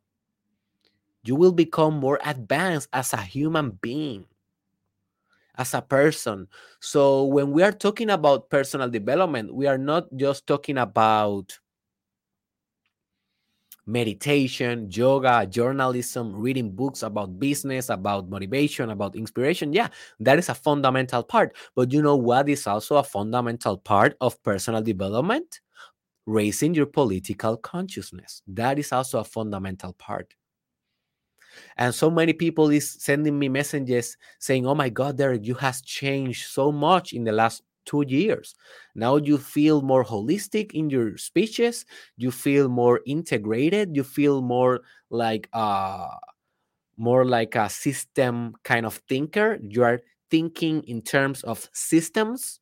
[1.24, 4.26] you will become more advanced as a human being,
[5.58, 6.48] as a person.
[6.80, 11.60] So, when we are talking about personal development, we are not just talking about
[13.86, 19.74] meditation, yoga, journalism, reading books about business, about motivation, about inspiration.
[19.74, 19.88] Yeah,
[20.20, 21.56] that is a fundamental part.
[21.76, 25.62] But you know what is also a fundamental part of personal development?
[26.28, 28.44] Raising your political consciousness.
[28.48, 30.36] That is also a fundamental part
[31.78, 35.82] and so many people is sending me messages saying oh my god derek you has
[35.82, 38.56] changed so much in the last two years.
[38.94, 41.86] Now you feel more holistic in your speeches.
[42.18, 43.96] You feel more integrated.
[43.96, 46.08] You feel more like uh
[46.98, 49.58] more like a system kind of thinker.
[49.62, 52.60] You are thinking in terms of systems.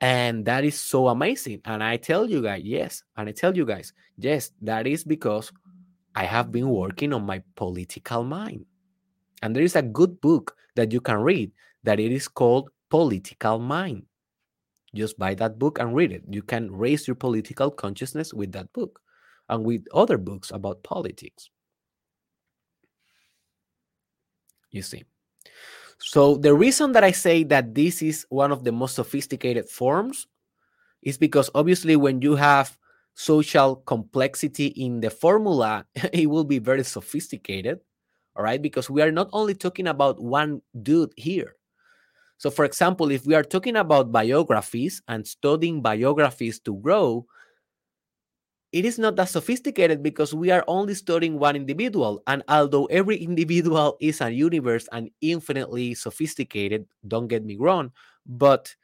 [0.00, 1.60] And that is so amazing.
[1.64, 5.52] And i tell you guys yes and i tell you guys yes that is because
[6.14, 8.66] I have been working on my political mind.
[9.42, 11.52] And there is a good book that you can read
[11.84, 14.04] that it is called Political Mind.
[14.94, 16.24] Just buy that book and read it.
[16.28, 19.00] You can raise your political consciousness with that book
[19.48, 21.48] and with other books about politics.
[24.70, 25.04] You see.
[25.98, 30.26] So, the reason that I say that this is one of the most sophisticated forms
[31.02, 32.76] is because obviously, when you have
[33.14, 37.80] social complexity in the formula, it will be very sophisticated.
[38.36, 38.60] All right.
[38.60, 41.56] Because we are not only talking about one dude here.
[42.38, 47.26] So, for example, if we are talking about biographies and studying biographies to grow,
[48.72, 52.22] it is not that sophisticated because we are only studying one individual.
[52.26, 57.92] And although every individual is a universe and infinitely sophisticated, don't get me wrong,
[58.24, 58.74] but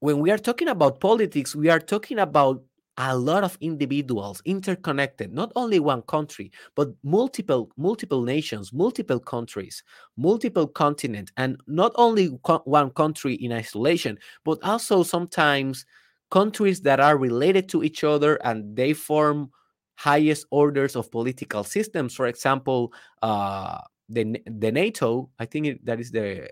[0.00, 2.62] when we are talking about politics, we are talking about
[2.96, 9.82] a lot of individuals interconnected not only one country but multiple multiple nations multiple countries
[10.18, 15.86] multiple continent and not only co- one country in isolation but also sometimes
[16.30, 19.50] countries that are related to each other and they form
[19.96, 22.14] highest orders of political systems.
[22.14, 22.92] For example
[23.22, 23.78] uh,
[24.08, 26.50] the the NATO I think it, that is the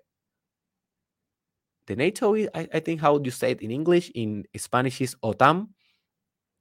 [1.88, 5.68] the NATO, I, I think how you say it in English, in Spanish is OTAN,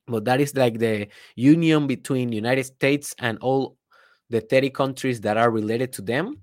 [0.07, 3.77] but that is like the union between United States and all
[4.29, 6.39] the 30 countries that are related to them.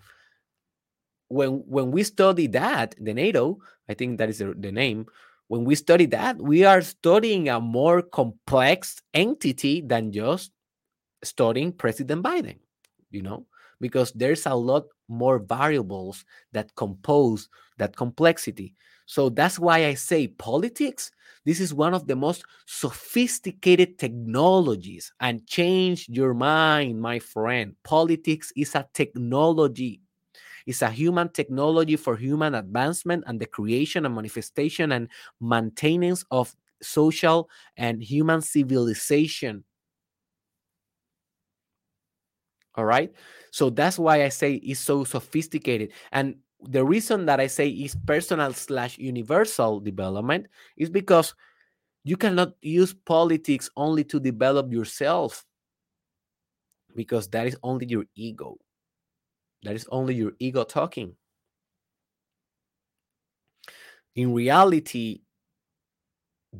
[1.28, 3.58] When when we study that, the NATO,
[3.88, 5.06] I think that is the, the name.
[5.48, 10.52] When we study that, we are studying a more complex entity than just
[11.22, 12.58] studying President Biden,
[13.10, 13.46] you know,
[13.80, 17.48] because there's a lot more variables that compose
[17.78, 18.74] that complexity.
[19.06, 21.10] So that's why I say politics.
[21.44, 25.12] This is one of the most sophisticated technologies.
[25.20, 27.74] And change your mind, my friend.
[27.84, 30.00] Politics is a technology.
[30.66, 35.08] It's a human technology for human advancement and the creation and manifestation and
[35.40, 39.64] maintenance of social and human civilization.
[42.76, 43.12] All right.
[43.52, 45.92] So that's why I say it's so sophisticated.
[46.10, 46.36] And
[46.68, 50.46] the reason that I say is personal slash universal development
[50.76, 51.34] is because
[52.04, 55.44] you cannot use politics only to develop yourself
[56.94, 58.56] because that is only your ego.
[59.62, 61.16] That is only your ego talking.
[64.14, 65.22] In reality,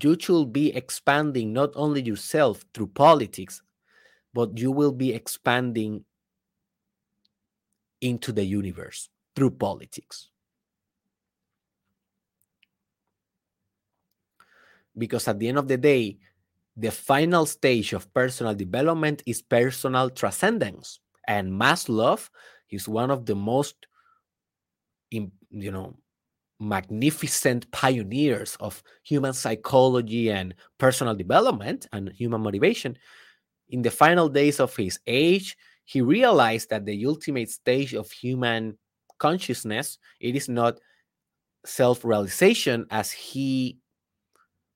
[0.01, 3.63] you should be expanding not only yourself through politics,
[4.33, 6.05] but you will be expanding
[8.01, 10.31] into the universe through politics.
[14.97, 16.19] Because at the end of the day,
[16.77, 21.01] the final stage of personal development is personal transcendence.
[21.27, 22.29] And Maslow
[22.71, 23.87] is one of the most,
[25.11, 25.97] you know,
[26.61, 32.97] magnificent pioneers of human psychology and personal development and human motivation.
[33.71, 38.79] In the final days of his age, he realized that the ultimate stage of human
[39.19, 40.79] consciousness it is not
[41.65, 43.79] self-realization as he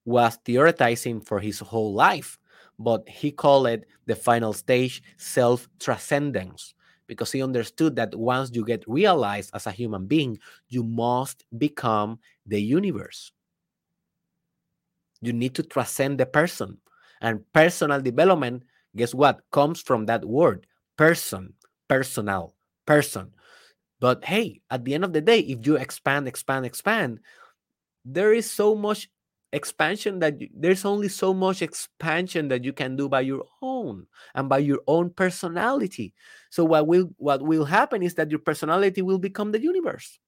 [0.04, 2.38] was theorizing for his whole life
[2.78, 6.74] but he called it the final stage self-transcendence.
[7.06, 12.18] Because he understood that once you get realized as a human being you must become
[12.46, 13.32] the universe.
[15.20, 16.78] You need to transcend the person.
[17.20, 18.62] And personal development
[18.94, 19.40] guess what?
[19.50, 20.66] Comes from that word
[20.96, 21.54] person,
[21.88, 22.54] personal,
[22.86, 23.30] person.
[24.00, 27.20] But hey, at the end of the day, if you expand, expand, expand,
[28.04, 29.08] there is so much
[29.52, 34.06] expansion that you, there's only so much expansion that you can do by your own
[34.34, 36.14] and by your own personality.
[36.50, 40.18] So what will what will happen is that your personality will become the universe.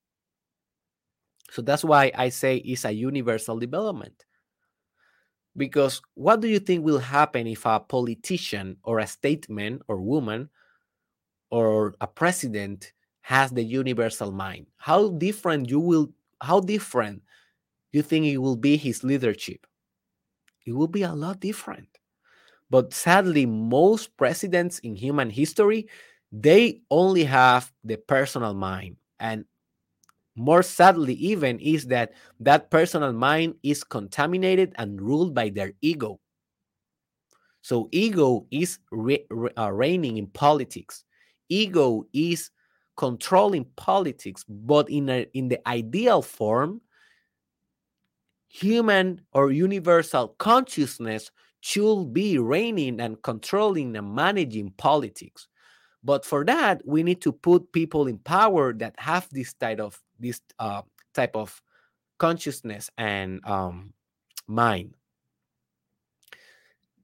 [1.50, 4.24] So that's why I say it's a universal development.
[5.56, 10.48] Because what do you think will happen if a politician or a statesman or woman
[11.50, 12.92] or a president
[13.22, 16.10] has the universal mind how different you will
[16.42, 17.22] how different
[17.92, 19.66] you think it will be his leadership?
[20.66, 21.88] It will be a lot different.
[22.70, 25.88] But sadly most presidents in human history
[26.32, 28.96] they only have the personal mind.
[29.20, 29.44] And
[30.36, 36.20] more sadly even is that that personal mind is contaminated and ruled by their ego.
[37.62, 41.04] So ego is re- re- uh, reigning in politics.
[41.48, 42.50] Ego is
[43.00, 46.82] controlling politics, but in a, in the ideal form,
[48.46, 51.30] human or universal consciousness
[51.60, 55.48] should be reigning and controlling and managing politics.
[56.04, 59.98] But for that, we need to put people in power that have this type of
[60.18, 60.82] this uh,
[61.14, 61.62] type of
[62.18, 63.94] consciousness and um,
[64.46, 64.92] mind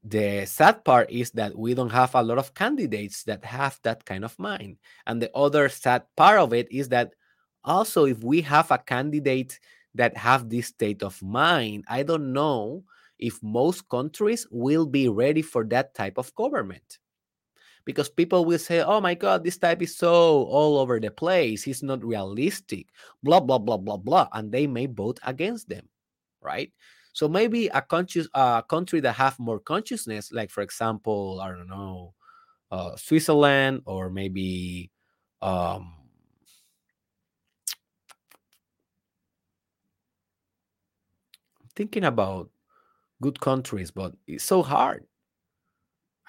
[0.09, 4.05] the sad part is that we don't have a lot of candidates that have that
[4.05, 4.77] kind of mind.
[5.05, 7.13] And the other sad part of it is that
[7.63, 9.59] also if we have a candidate
[9.95, 12.83] that have this state of mind, I don't know
[13.19, 16.99] if most countries will be ready for that type of government.
[17.83, 21.63] Because people will say, oh my God, this type is so all over the place.
[21.63, 22.87] He's not realistic,
[23.23, 24.27] blah, blah, blah, blah, blah.
[24.33, 25.87] And they may vote against them,
[26.41, 26.71] right?
[27.17, 28.27] So maybe a conscious
[28.69, 32.13] country that have more consciousness, like for example, I don't know,
[32.69, 34.91] uh, Switzerland or maybe
[35.41, 35.93] um,
[41.73, 42.51] thinking about
[43.19, 45.03] good countries, but it's so hard.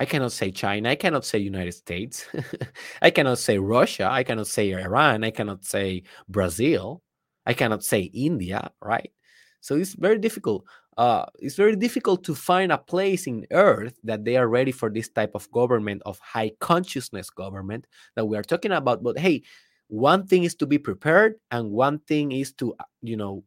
[0.01, 0.89] I cannot say China.
[0.89, 2.27] I cannot say United States.
[3.03, 4.09] I cannot say Russia.
[4.11, 5.23] I cannot say Iran.
[5.23, 7.03] I cannot say Brazil.
[7.45, 9.13] I cannot say India, right?
[9.61, 10.65] So it's very difficult.
[10.97, 14.91] Uh, it's very difficult to find a place in Earth that they are ready for
[14.91, 17.87] this type of government, of high consciousness government
[18.17, 19.03] that we are talking about.
[19.03, 19.43] But hey,
[19.87, 23.45] one thing is to be prepared, and one thing is to, uh, you know,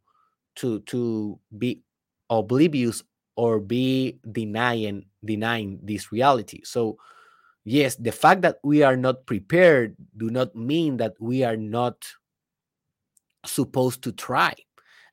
[0.56, 1.82] to to be
[2.30, 3.04] oblivious
[3.36, 6.62] or be denying denying this reality.
[6.64, 6.98] So
[7.64, 11.96] yes, the fact that we are not prepared do not mean that we are not
[13.46, 14.54] supposed to try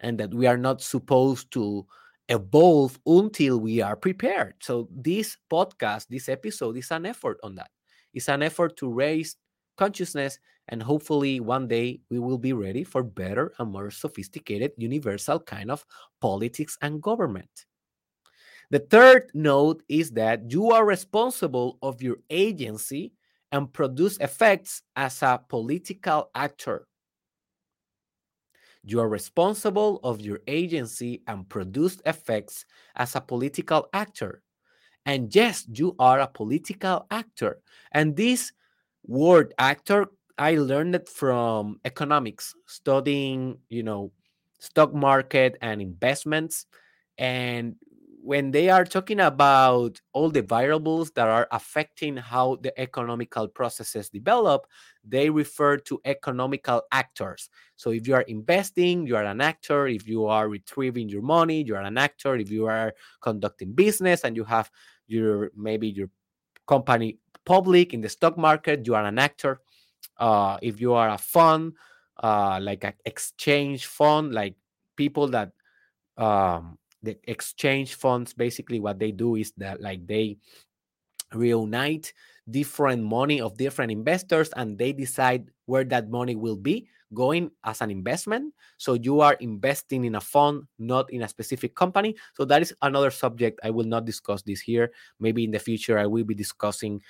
[0.00, 1.86] and that we are not supposed to
[2.28, 4.54] evolve until we are prepared.
[4.60, 7.70] So this podcast, this episode is an effort on that.
[8.12, 9.36] It's an effort to raise
[9.76, 10.38] consciousness.
[10.70, 15.70] And hopefully, one day we will be ready for better and more sophisticated, universal kind
[15.70, 15.84] of
[16.20, 17.64] politics and government.
[18.70, 23.12] The third note is that you are responsible of your agency
[23.52, 26.87] and produce effects as a political actor.
[28.88, 32.64] You are responsible of your agency and produced effects
[32.96, 34.40] as a political actor.
[35.04, 37.58] And yes, you are a political actor.
[37.92, 38.50] And this
[39.06, 40.06] word actor,
[40.38, 44.10] I learned it from economics, studying, you know,
[44.58, 46.64] stock market and investments.
[47.18, 47.76] And
[48.28, 54.10] when they are talking about all the variables that are affecting how the economical processes
[54.10, 54.66] develop,
[55.02, 57.48] they refer to economical actors.
[57.76, 59.86] So if you are investing, you are an actor.
[59.86, 62.36] If you are retrieving your money, you are an actor.
[62.36, 64.70] If you are conducting business and you have
[65.06, 66.10] your maybe your
[66.66, 67.16] company
[67.46, 69.62] public in the stock market, you are an actor.
[70.18, 71.72] Uh, if you are a fund,
[72.22, 74.54] uh, like an exchange fund, like
[74.96, 75.52] people that
[76.18, 80.36] um, the exchange funds basically what they do is that like they
[81.34, 82.12] reunite
[82.50, 87.80] different money of different investors and they decide where that money will be going as
[87.80, 88.52] an investment.
[88.76, 92.16] So you are investing in a fund not in a specific company.
[92.34, 93.60] So that is another subject.
[93.62, 94.90] I will not discuss this here.
[95.20, 97.00] Maybe in the future i will be discussing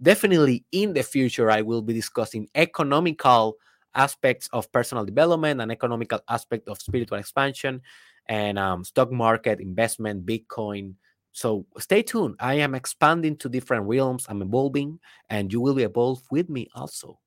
[0.00, 3.56] definitely in the future i will be discussing economical
[3.94, 7.80] aspects of personal development and economical aspect of spiritual expansion
[8.26, 10.94] and um, stock market investment, Bitcoin.
[11.32, 12.36] So stay tuned.
[12.40, 14.26] I am expanding to different realms.
[14.28, 14.98] I'm evolving,
[15.30, 17.18] and you will evolve with me also.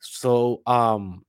[0.00, 1.24] So, um,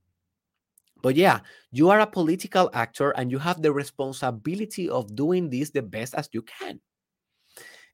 [1.02, 1.40] but yeah,
[1.72, 6.14] you are a political actor, and you have the responsibility of doing this the best
[6.14, 6.82] as you can.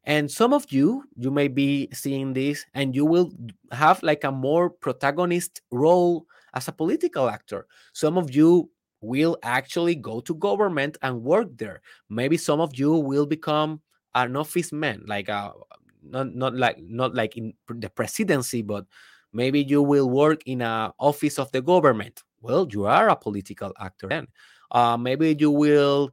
[0.05, 3.31] And some of you, you may be seeing this, and you will
[3.71, 7.67] have like a more protagonist role as a political actor.
[7.93, 8.69] Some of you
[9.05, 11.81] will actually go to government and work there.
[12.09, 13.81] Maybe some of you will become
[14.13, 15.53] an office man, like a, uh,
[16.01, 18.85] not not like not like in the presidency, but
[19.33, 22.23] maybe you will work in a office of the government.
[22.41, 24.27] Well, you are a political actor then.
[24.71, 26.11] Uh, maybe you will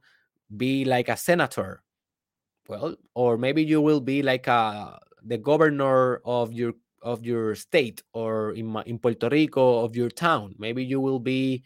[0.57, 1.83] be like a senator.
[2.67, 8.01] Well, or maybe you will be like a the governor of your of your state
[8.13, 10.55] or in in Puerto Rico of your town.
[10.57, 11.63] Maybe you will be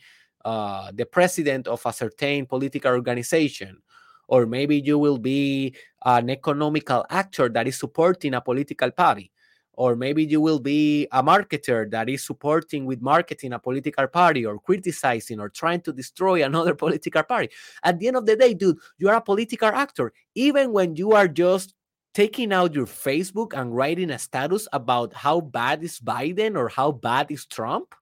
[0.47, 3.81] uh, the president of a certain political organization,
[4.29, 5.75] or maybe you will be
[6.05, 9.29] an economical actor that is supporting a political party,
[9.73, 14.45] or maybe you will be a marketer that is supporting with marketing a political party,
[14.45, 17.49] or criticizing or trying to destroy another political party.
[17.83, 21.11] At the end of the day, dude, you are a political actor, even when you
[21.11, 21.73] are just
[22.13, 26.93] taking out your Facebook and writing a status about how bad is Biden or how
[26.93, 27.93] bad is Trump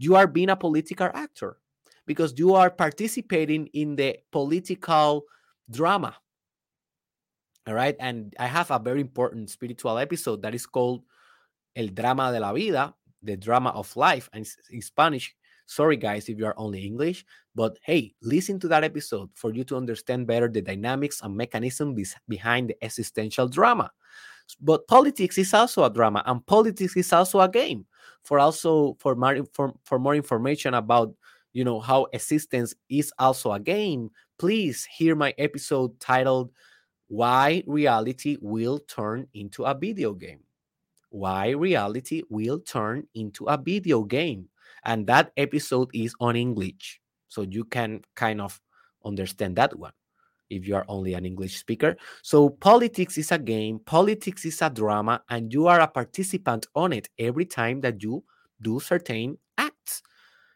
[0.00, 1.58] you are being a political actor
[2.06, 5.24] because you are participating in the political
[5.70, 6.16] drama.
[7.66, 7.94] All right.
[8.00, 11.02] And I have a very important spiritual episode that is called
[11.76, 14.30] El Drama de la Vida, the drama of life.
[14.32, 15.36] And in Spanish,
[15.66, 19.64] sorry guys if you are only English, but hey, listen to that episode for you
[19.64, 23.90] to understand better the dynamics and mechanisms behind the existential drama.
[24.62, 27.86] But politics is also a drama, and politics is also a game
[28.24, 31.14] for also for more for, for more information about
[31.52, 36.50] you know how existence is also a game please hear my episode titled
[37.10, 40.38] why reality will turn into a video game.
[41.10, 44.48] Why reality will turn into a video game.
[44.84, 48.60] And that episode is on english so you can kind of
[49.04, 49.92] understand that one
[50.50, 51.96] if you are only an English speaker.
[52.22, 56.92] So, politics is a game, politics is a drama, and you are a participant on
[56.92, 58.24] it every time that you
[58.60, 60.02] do certain acts.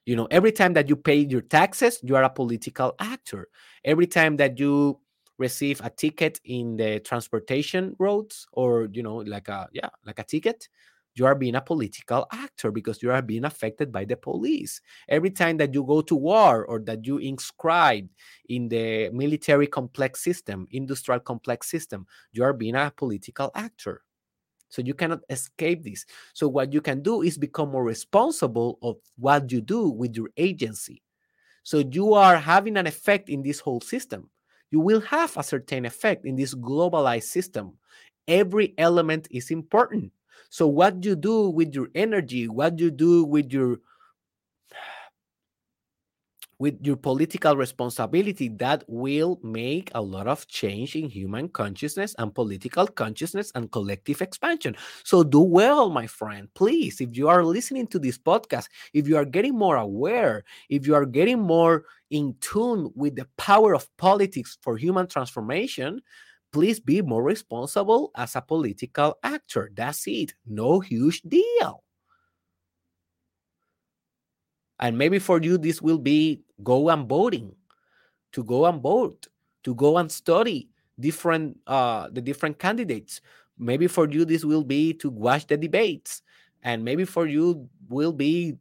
[0.05, 3.49] You know, every time that you pay your taxes, you are a political actor.
[3.85, 5.01] Every time that you
[5.39, 10.23] receive a ticket in the transportation roads or you know like a yeah like a
[10.23, 10.69] ticket
[11.15, 14.81] you are being a political actor because you are being affected by the police.
[15.09, 18.09] Every time that you go to war or that you inscribe
[18.49, 24.03] in the military complex system, industrial complex system, you are being a political actor.
[24.69, 26.05] So you cannot escape this.
[26.33, 30.31] So what you can do is become more responsible of what you do with your
[30.37, 31.01] agency.
[31.63, 34.31] So you are having an effect in this whole system.
[34.73, 37.75] You will have a certain effect in this globalized system.
[38.27, 40.13] Every element is important
[40.55, 43.79] so what you do with your energy, what you do with your
[46.61, 52.33] with your political responsibility that will make a lot of change in human consciousness and
[52.33, 54.77] political consciousness and collective expansion?
[55.03, 56.47] So do well my friend.
[56.55, 60.87] Please if you are listening to this podcast if you are getting more aware if
[60.87, 66.01] you are getting more in tune with the power of politics for human transformation
[66.55, 69.73] please be more responsible as a political actor.
[69.75, 70.35] That's it.
[70.47, 71.83] No huge deal.
[74.79, 77.55] And maybe for you, this will be go and voting,
[78.33, 79.29] to go and vote,
[79.65, 80.69] to go and study
[81.01, 83.21] different uh, the different candidates.
[83.59, 86.23] Maybe for you, this will be to watch the debates,
[86.63, 88.59] and maybe for you will be,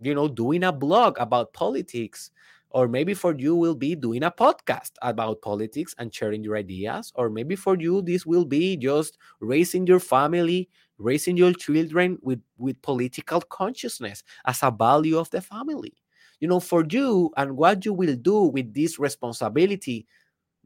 [0.00, 2.30] you know, doing a blog about politics
[2.70, 7.12] or maybe for you will be doing a podcast about politics and sharing your ideas.
[7.14, 12.40] Or maybe for you this will be just raising your family raising your children with
[12.56, 15.92] with political consciousness as a value of the family.
[16.40, 20.06] You know for you and what you will do with this responsibility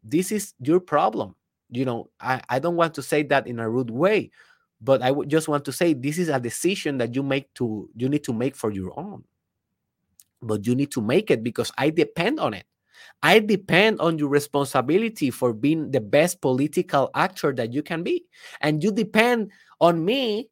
[0.03, 1.35] this is your problem.
[1.71, 4.31] You know i, I don't want to say that in a rude way
[4.81, 7.89] but i would just want to say this is a decision that you make to
[7.95, 9.23] you need to make for your own
[10.43, 12.65] but you need to make it because I depend on it.
[13.23, 18.25] I depend on your responsibility for being the best political actor that you can be.
[18.61, 20.49] And you depend on me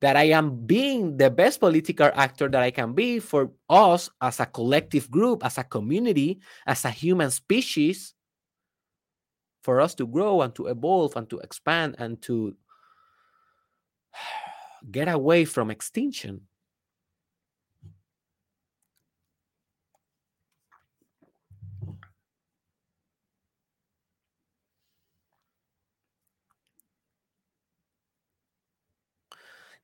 [0.00, 4.40] that I am being the best political actor that I can be for us as
[4.40, 8.14] a collective group, as a community, as a human species,
[9.62, 12.54] for us to grow and to evolve and to expand and to
[14.90, 16.42] get away from extinction.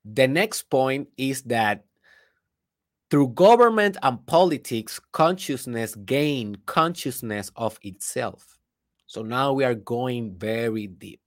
[0.05, 1.85] The next point is that
[3.11, 8.59] through government and politics, consciousness gain consciousness of itself.
[9.07, 11.21] So now we are going very deep.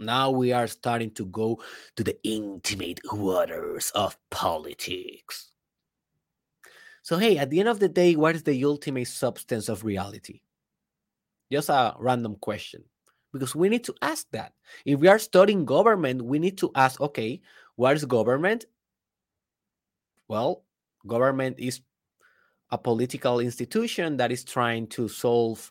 [0.00, 1.62] Now we are starting to go
[1.96, 5.52] to the intimate waters of politics.
[7.02, 10.40] So, hey, at the end of the day, what is the ultimate substance of reality?
[11.52, 12.82] Just a random question
[13.34, 14.52] because we need to ask that.
[14.86, 17.42] If we are studying government, we need to ask okay,
[17.76, 18.66] what is government?
[20.28, 20.64] Well,
[21.06, 21.80] government is
[22.70, 25.70] a political institution that is trying to solve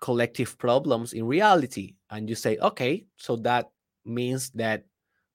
[0.00, 1.94] collective problems in reality.
[2.10, 3.70] And you say, okay, so that
[4.04, 4.84] means that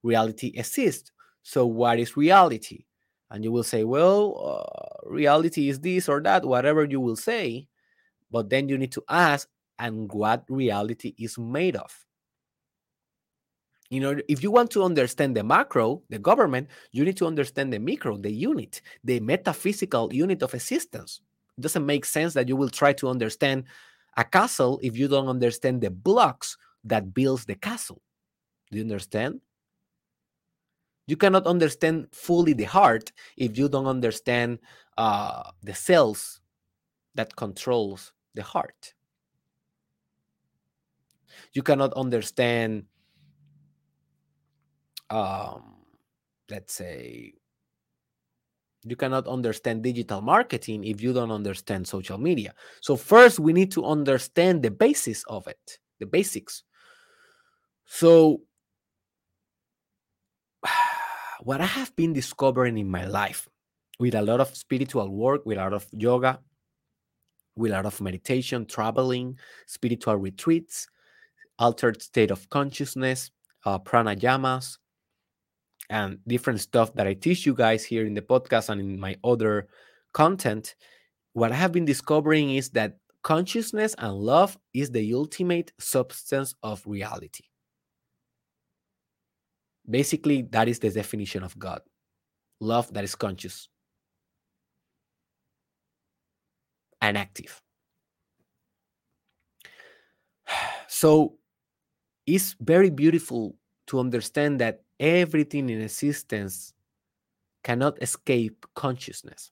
[0.02, 1.12] reality exists.
[1.42, 2.86] So, what is reality?
[3.30, 4.64] And you will say, well,
[5.04, 7.68] uh, reality is this or that, whatever you will say.
[8.30, 9.48] But then you need to ask,
[9.78, 12.05] and what reality is made of
[13.90, 17.72] you know if you want to understand the macro the government you need to understand
[17.72, 21.20] the micro the unit the metaphysical unit of existence.
[21.58, 23.64] It doesn't make sense that you will try to understand
[24.16, 28.02] a castle if you don't understand the blocks that builds the castle.
[28.70, 29.40] Do you understand?
[31.06, 34.58] You cannot understand fully the heart if you don't understand
[34.98, 36.40] uh, the cells
[37.14, 38.94] that controls the heart.
[41.52, 42.84] You cannot understand
[45.10, 45.76] um,
[46.50, 47.34] let's say
[48.84, 52.54] you cannot understand digital marketing if you don't understand social media.
[52.80, 56.62] So first we need to understand the basis of it the basics.
[57.86, 58.42] So
[61.42, 63.48] what i have been discovering in my life
[63.98, 66.40] with a lot of spiritual work with a lot of yoga
[67.56, 70.88] with a lot of meditation traveling spiritual retreats
[71.58, 73.30] altered state of consciousness
[73.64, 74.78] uh, pranayamas
[75.90, 79.16] and different stuff that I teach you guys here in the podcast and in my
[79.24, 79.68] other
[80.12, 80.74] content,
[81.32, 86.82] what I have been discovering is that consciousness and love is the ultimate substance of
[86.86, 87.44] reality.
[89.88, 91.80] Basically, that is the definition of God
[92.60, 93.68] love that is conscious
[97.00, 97.60] and active.
[100.88, 101.36] So,
[102.26, 103.56] it's very beautiful
[103.88, 106.72] to understand that everything in existence
[107.62, 109.50] cannot escape consciousness.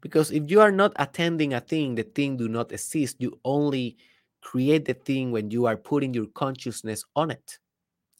[0.00, 3.16] Because if you are not attending a thing, the thing do not exist.
[3.18, 3.96] You only
[4.42, 7.58] create the thing when you are putting your consciousness on it.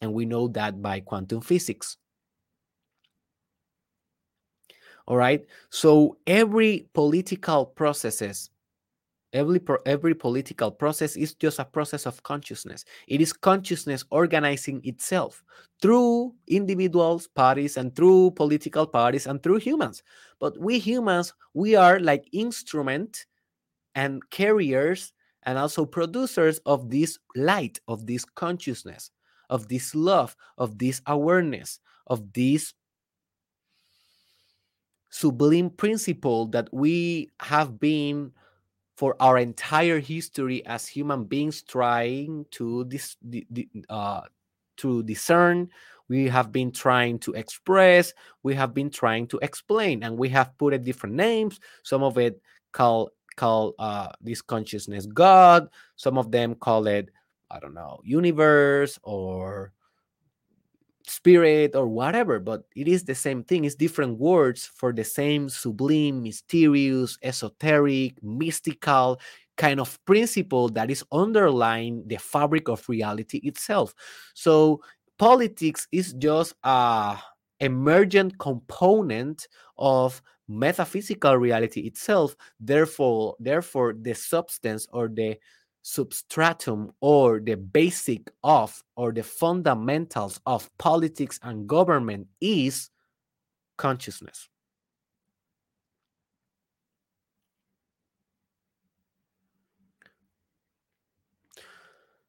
[0.01, 1.97] And we know that by quantum physics.
[5.07, 5.45] All right.
[5.69, 8.49] So every political processes
[9.33, 12.85] Every, every political process is just a process of consciousness.
[13.07, 15.43] It is consciousness organizing itself
[15.81, 20.01] through individuals, parties, and through political parties and through humans.
[20.39, 23.25] But we humans, we are like instrument
[23.95, 25.11] and carriers
[25.43, 29.11] and also producers of this light, of this consciousness,
[29.49, 32.73] of this love, of this awareness, of this
[35.09, 38.31] sublime principle that we have been
[38.97, 43.15] for our entire history as human beings trying to dis,
[43.89, 44.21] uh,
[44.77, 45.69] to discern
[46.09, 50.57] we have been trying to express we have been trying to explain and we have
[50.57, 51.59] put it different names.
[51.83, 52.41] Some of it
[52.73, 55.69] call call uh, this consciousness god.
[55.95, 57.09] Some of them call it
[57.49, 59.71] i don't know universe or
[61.07, 63.65] spirit or whatever, but it is the same thing.
[63.65, 69.19] It's different words for the same sublime, mysterious, esoteric, mystical
[69.57, 73.93] kind of principle that is underlying the fabric of reality itself.
[74.33, 74.81] So
[75.17, 77.17] politics is just a
[77.59, 79.47] emergent component
[79.77, 85.35] of metaphysical reality itself therefore therefore the substance or the
[85.87, 92.89] substratum or the basic of or the fundamentals of politics and government is
[93.77, 94.49] consciousness.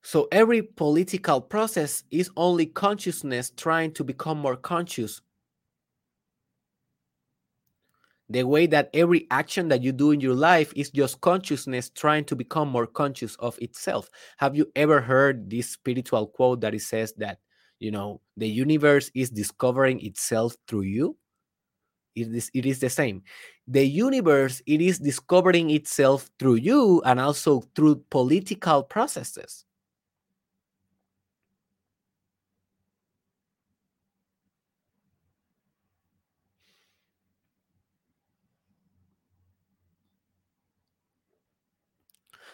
[0.03, 5.21] So every political process is only consciousness trying to become more conscious
[8.29, 12.25] the way that every action that you do in your life is just consciousness trying
[12.25, 14.11] to become more conscious of itself.
[14.37, 17.39] Have you ever heard this spiritual quote that it says that
[17.79, 21.17] you know the universe is discovering itself through you?
[22.15, 23.23] It is, it is the same.
[23.67, 29.65] The universe it is discovering itself through you and also through political processes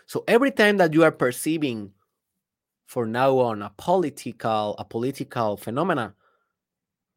[0.06, 1.92] So every time that you are perceiving
[2.86, 6.14] for now on a political a political phenomena,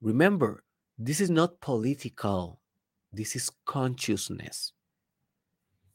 [0.01, 0.63] remember
[0.97, 2.59] this is not political.
[3.13, 4.73] This is consciousness.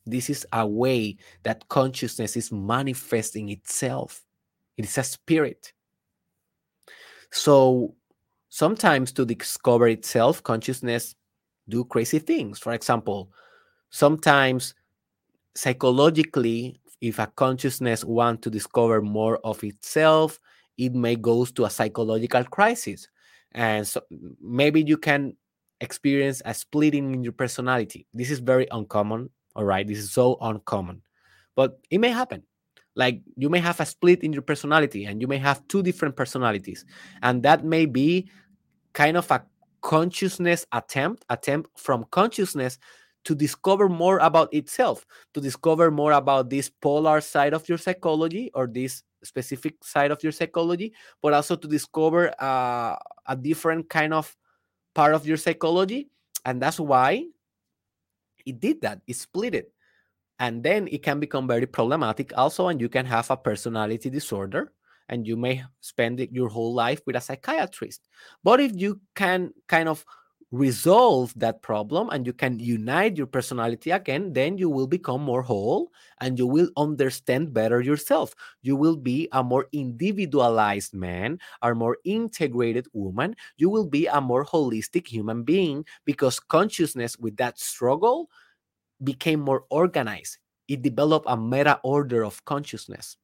[0.04, 4.24] This is a way that consciousness is manifesting itself.
[4.76, 5.72] It is a spirit.
[7.30, 7.94] So
[8.48, 11.14] sometimes to discover itself, consciousness
[11.68, 12.58] do crazy things.
[12.58, 13.30] For example,
[13.90, 14.74] sometimes
[15.54, 20.38] psychologically if a consciousness wants to discover more of itself,
[20.78, 23.08] it may go to a psychological crisis.
[23.50, 24.00] And so
[24.40, 25.36] maybe you can
[25.80, 28.06] experience a splitting in your personality.
[28.14, 29.30] This is very uncommon.
[29.56, 29.86] All right.
[29.86, 31.02] This is so uncommon,
[31.56, 32.44] but it may happen.
[32.94, 36.14] Like you may have a split in your personality and you may have two different
[36.14, 36.84] personalities.
[37.22, 38.30] And that may be
[38.92, 39.44] kind of a
[39.80, 42.78] consciousness attempt, attempt from consciousness
[43.24, 48.50] to discover more about itself, to discover more about this polar side of your psychology
[48.54, 50.92] or this specific side of your psychology,
[51.22, 52.96] but also to discover uh,
[53.26, 54.36] a different kind of
[54.94, 56.08] part of your psychology.
[56.44, 57.26] And that's why
[58.44, 59.72] it did that, it split it.
[60.38, 64.72] And then it can become very problematic also, and you can have a personality disorder
[65.08, 68.08] and you may spend your whole life with a psychiatrist.
[68.42, 70.04] But if you can kind of
[70.52, 75.40] resolve that problem and you can unite your personality again, then you will become more
[75.40, 75.90] whole
[76.20, 78.34] and you will understand better yourself.
[78.60, 83.34] You will be a more individualized man, a more integrated woman.
[83.56, 88.28] You will be a more holistic human being because consciousness with that struggle
[89.02, 90.36] became more organized.
[90.68, 93.16] It developed a meta order of consciousness.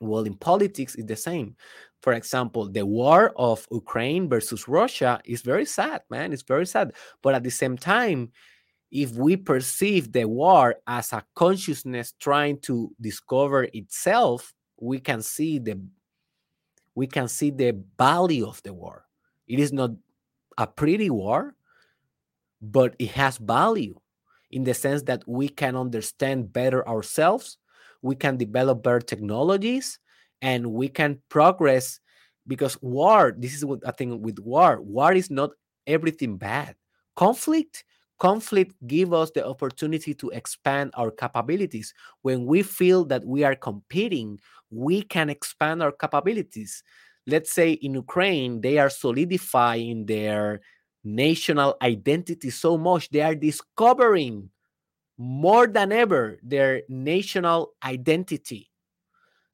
[0.00, 1.56] Well, in politics, it's the same.
[2.00, 6.32] For example, the war of Ukraine versus Russia is very sad, man.
[6.32, 6.92] It's very sad.
[7.22, 8.32] But at the same time,
[8.90, 15.58] if we perceive the war as a consciousness trying to discover itself, we can see
[15.58, 15.80] the
[16.94, 19.06] we can see the value of the war.
[19.46, 19.90] It is not
[20.58, 21.54] a pretty war,
[22.60, 23.94] but it has value
[24.50, 27.58] in the sense that we can understand better ourselves
[28.02, 29.98] we can develop better technologies
[30.42, 32.00] and we can progress
[32.46, 35.50] because war this is what i think with war war is not
[35.86, 36.74] everything bad.
[37.16, 37.84] Conflict
[38.18, 41.94] conflict give us the opportunity to expand our capabilities.
[42.20, 44.38] When we feel that we are competing
[44.70, 46.82] we can expand our capabilities.
[47.26, 50.60] Let's say in ukraine they are solidifying their
[51.02, 54.50] national identity so much they are discovering
[55.18, 58.69] more than ever their national identity.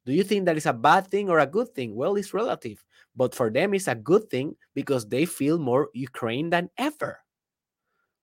[0.06, 1.96] Do you think that is a bad thing or a good thing?
[1.96, 2.82] Well, it's relative,
[3.16, 7.18] but for them, it's a good thing because they feel more Ukraine than ever.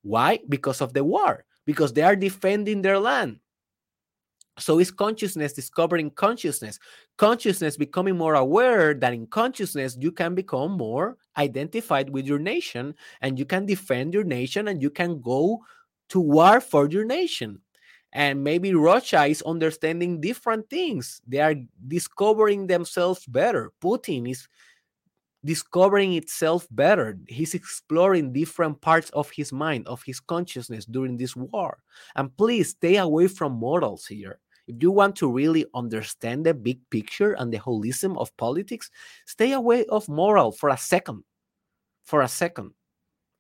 [0.01, 0.39] Why?
[0.47, 3.39] Because of the war, because they are defending their land.
[4.59, 6.79] So it's consciousness discovering consciousness.
[7.17, 12.93] Consciousness becoming more aware that in consciousness you can become more identified with your nation
[13.21, 15.59] and you can defend your nation and you can go
[16.09, 17.59] to war for your nation.
[18.13, 21.19] And maybe Russia is understanding different things.
[21.27, 21.55] They are
[21.87, 23.71] discovering themselves better.
[23.81, 24.47] Putin is
[25.43, 27.17] discovering itself better.
[27.27, 31.79] He's exploring different parts of his mind, of his consciousness during this war.
[32.15, 34.39] And please stay away from morals here.
[34.67, 38.89] If you want to really understand the big picture and the holism of politics,
[39.25, 41.23] stay away of moral for a second.
[42.05, 42.71] For a second.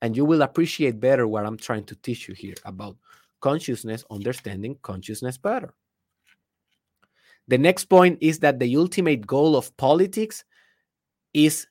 [0.01, 2.97] And you will appreciate better what I'm trying to teach you here about
[3.43, 5.73] consciousness, understanding consciousness better.
[7.49, 10.45] The next point is that the ultimate goal of politics
[11.33, 11.67] is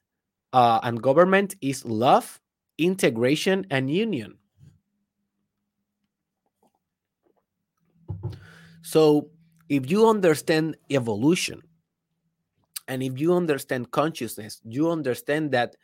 [0.52, 2.38] uh, and government is love,
[2.76, 4.36] integration, and union.
[8.82, 9.30] So,
[9.70, 11.62] if you understand evolution
[12.86, 15.76] and if you understand consciousness, you understand that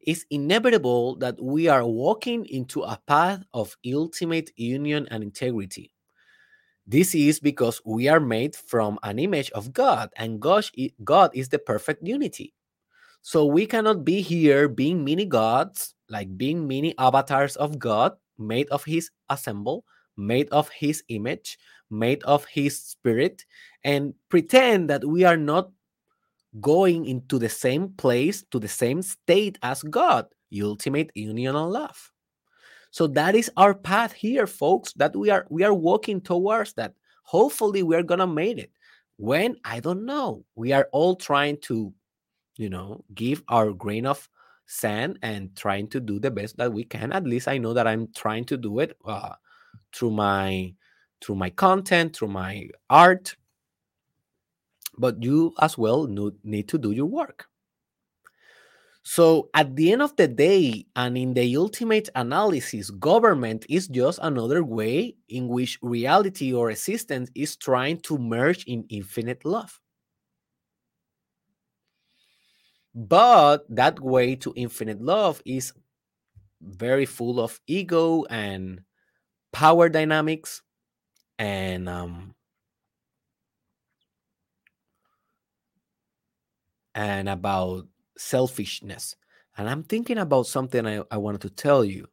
[0.00, 5.92] it's inevitable that we are walking into a path of ultimate union and integrity.
[6.86, 11.58] This is because we are made from an image of God, and God is the
[11.58, 12.54] perfect unity.
[13.22, 18.68] So we cannot be here being mini gods, like being mini avatars of God, made
[18.70, 19.84] of His assemble,
[20.16, 21.58] made of His image,
[21.90, 23.44] made of His spirit,
[23.84, 25.70] and pretend that we are not
[26.60, 30.26] going into the same place, to the same state as God,
[30.62, 32.10] ultimate union and love.
[32.90, 34.92] So that is our path here, folks.
[34.94, 36.94] That we are we are walking towards that.
[37.22, 38.72] Hopefully, we are gonna make it.
[39.16, 40.44] When I don't know.
[40.56, 41.92] We are all trying to
[42.60, 44.28] you know, give our grain of
[44.66, 47.10] sand and trying to do the best that we can.
[47.10, 49.32] At least I know that I'm trying to do it uh,
[49.94, 50.74] through my
[51.22, 53.34] through my content, through my art.
[55.00, 56.06] But you as well
[56.44, 57.46] need to do your work.
[59.02, 64.18] So at the end of the day, and in the ultimate analysis, government is just
[64.22, 69.80] another way in which reality or existence is trying to merge in infinite love.
[72.94, 75.72] But that way to infinite love is
[76.60, 78.82] very full of ego and
[79.52, 80.60] power dynamics
[81.38, 82.34] and um,
[86.94, 87.86] and about
[88.16, 89.16] selfishness.
[89.56, 92.08] And I'm thinking about something I, I wanted to tell you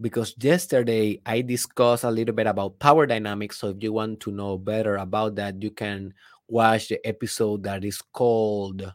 [0.00, 3.58] because yesterday I discussed a little bit about power dynamics.
[3.58, 6.12] So if you want to know better about that, you can
[6.48, 8.92] watch the episode that is called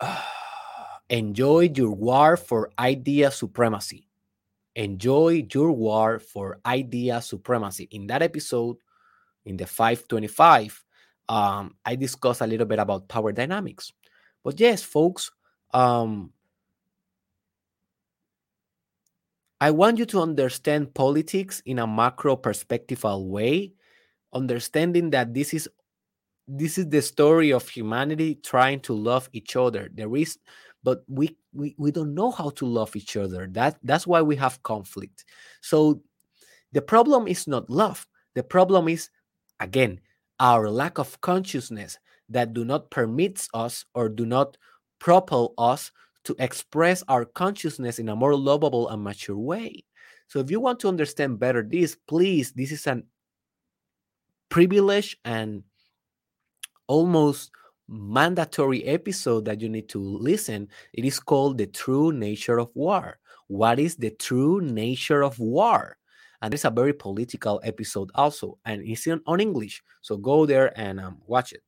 [1.10, 4.08] enjoy your war for idea supremacy.
[4.74, 7.88] Enjoy your war for idea supremacy.
[7.90, 8.78] In that episode,
[9.44, 10.82] in the 525,
[11.28, 13.92] um, I discussed a little bit about power dynamics.
[14.44, 15.30] But yes, folks,
[15.72, 16.32] um,
[19.60, 23.72] I want you to understand politics in a macro perspectival way,
[24.32, 25.68] understanding that this is
[26.48, 29.88] this is the story of humanity trying to love each other.
[29.94, 30.38] There is
[30.82, 33.48] but we, we we don't know how to love each other.
[33.52, 35.24] That that's why we have conflict.
[35.60, 36.02] So
[36.72, 38.06] the problem is not love.
[38.34, 39.10] The problem is
[39.60, 40.00] again
[40.42, 44.58] our lack of consciousness that do not permits us or do not
[44.98, 45.90] propel us
[46.24, 49.82] to express our consciousness in a more lovable and mature way
[50.26, 53.04] so if you want to understand better this please this is an
[54.50, 55.62] privilege and
[56.88, 57.50] almost
[57.88, 60.68] mandatory episode that you need to listen.
[60.92, 63.18] It is called The True Nature of War.
[63.48, 65.96] What is the true nature of war?
[66.42, 69.82] And it's a very political episode also, and it's in, on English.
[70.00, 71.62] So go there and um, watch it.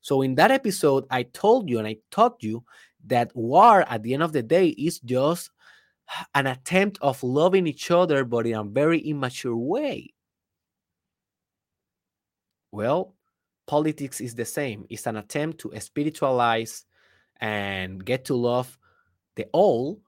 [0.00, 2.62] So in that episode, I told you and I taught you
[3.06, 5.50] that war at the end of the day is just
[6.34, 10.12] an attempt of loving each other, but in a very immature way.
[12.70, 13.14] Well,
[13.66, 14.84] politics is the same.
[14.90, 16.84] It's an attempt to spiritualize
[17.40, 18.78] and get to love
[19.36, 20.00] the all,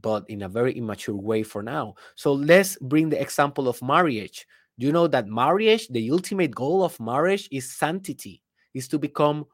[0.00, 1.94] but in a very immature way for now.
[2.14, 4.46] So let's bring the example of marriage.
[4.76, 8.42] You know that marriage, the ultimate goal of marriage is sanctity,
[8.74, 9.46] is to become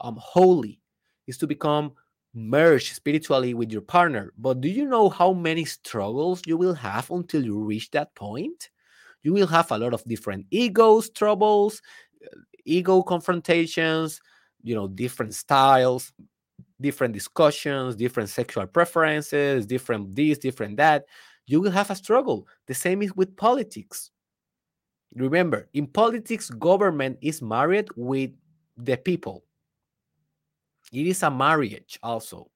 [0.00, 0.80] um, holy,
[1.26, 1.92] is to become
[2.34, 4.32] merged spiritually with your partner.
[4.36, 8.70] But do you know how many struggles you will have until you reach that point?
[9.26, 11.82] you will have a lot of different egos, troubles,
[12.24, 14.20] uh, ego confrontations,
[14.62, 16.12] you know, different styles,
[16.80, 21.06] different discussions, different sexual preferences, different this, different that.
[21.46, 22.48] You will have a struggle.
[22.66, 24.10] The same is with politics.
[25.14, 28.30] Remember, in politics, government is married with
[28.76, 29.44] the people.
[30.92, 32.50] It is a marriage also.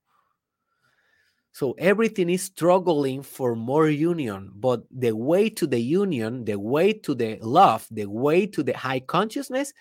[1.52, 6.92] So everything is struggling for more union, but the way to the union, the way
[6.92, 9.72] to the love, the way to the high consciousness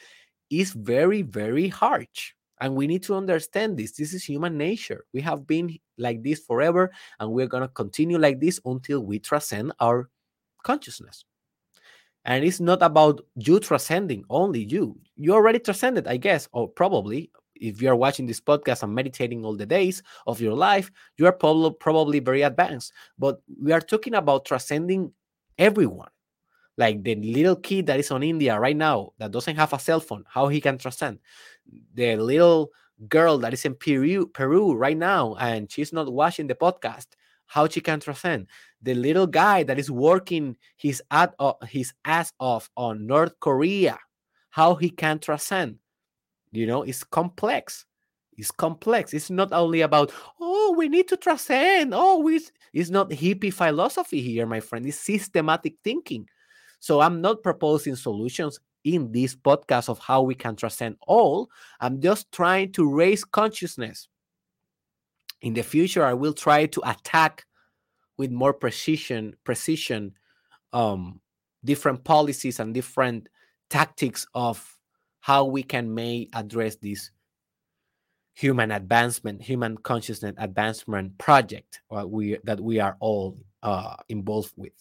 [0.50, 2.34] is very, very harsh.
[2.60, 3.94] And we need to understand this.
[3.94, 5.06] This is human nature.
[5.14, 9.20] We have been like this forever, and we're going to continue like this until we
[9.20, 10.10] transcend our
[10.64, 11.24] consciousness.
[12.26, 15.00] And it's not about you transcending only you.
[15.16, 19.46] You already transcended, I guess, or probably if you are watching this podcast and meditating
[19.46, 22.94] all the days of your life, you are probably probably very advanced.
[23.18, 25.12] But we are talking about transcending
[25.58, 26.10] everyone.
[26.80, 30.00] Like the little kid that is on India right now that doesn't have a cell
[30.00, 31.20] phone, how he can transcend.
[31.94, 32.72] The little
[33.08, 37.08] girl that is in Peru, Peru right now, and she's not watching the podcast,
[37.48, 38.48] how she can transcend.
[38.82, 44.00] The little guy that is working his ad, uh, his ass off on North Korea,
[44.50, 45.80] how he can transcend
[46.52, 47.86] you know, it's complex.
[48.38, 49.14] It's complex.
[49.14, 51.94] It's not only about, oh, we need to transcend.
[51.94, 52.42] Oh, we,
[52.74, 54.86] it's not hippie philosophy here, my friend.
[54.86, 56.28] It's systematic thinking.
[56.80, 61.50] So I'm not proposing solutions in this podcast of how we can transcend all.
[61.80, 64.08] I'm just trying to raise consciousness.
[65.42, 67.46] In the future, I will try to attack
[68.18, 70.14] with more precision, precision,
[70.74, 71.22] um,
[71.64, 73.30] different policies and different
[73.70, 74.78] tactics of
[75.22, 77.12] how we can may address this
[78.34, 84.74] human advancement, human consciousness advancement project uh, we, that we are all uh, involved with.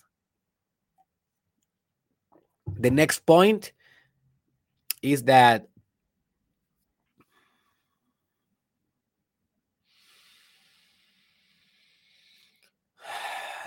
[2.76, 3.72] The next point
[5.02, 5.68] is that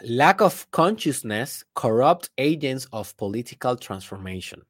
[0.03, 4.61] lack of consciousness corrupt agents of political transformation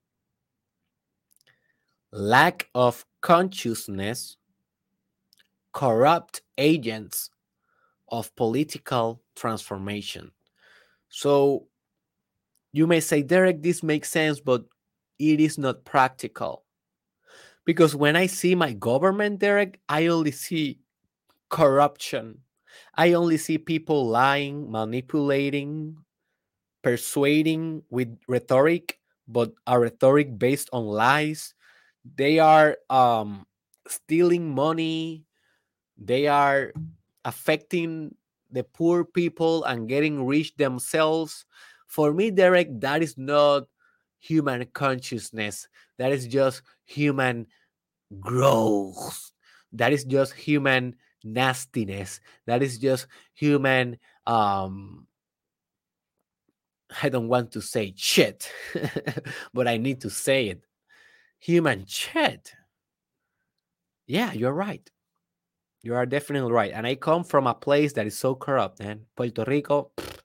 [2.11, 4.37] lack of consciousness
[5.73, 7.29] corrupt agents
[8.09, 10.31] of political transformation.
[11.09, 11.67] So
[12.73, 14.63] you may say, Derek, this makes sense, but
[15.19, 16.65] it is not practical.
[17.65, 20.79] Because when I see my government, Derek, I only see
[21.49, 22.39] corruption.
[22.95, 25.97] I only see people lying, manipulating,
[26.81, 31.53] persuading with rhetoric, but a rhetoric based on lies,
[32.15, 33.45] they are um,
[33.87, 35.25] stealing money
[35.97, 36.73] they are
[37.25, 38.15] affecting
[38.51, 41.45] the poor people and getting rich themselves
[41.91, 43.67] for me derek that is not
[44.19, 45.67] human consciousness
[45.97, 47.45] that is just human
[48.19, 49.31] growth
[49.73, 55.05] that is just human nastiness that is just human um
[57.03, 58.51] i don't want to say shit
[59.53, 60.65] but i need to say it
[61.41, 62.53] human shit.
[64.07, 64.89] Yeah, you're right.
[65.81, 66.71] You are definitely right.
[66.73, 69.01] And I come from a place that is so corrupt, man.
[69.17, 70.20] Puerto Rico, pff,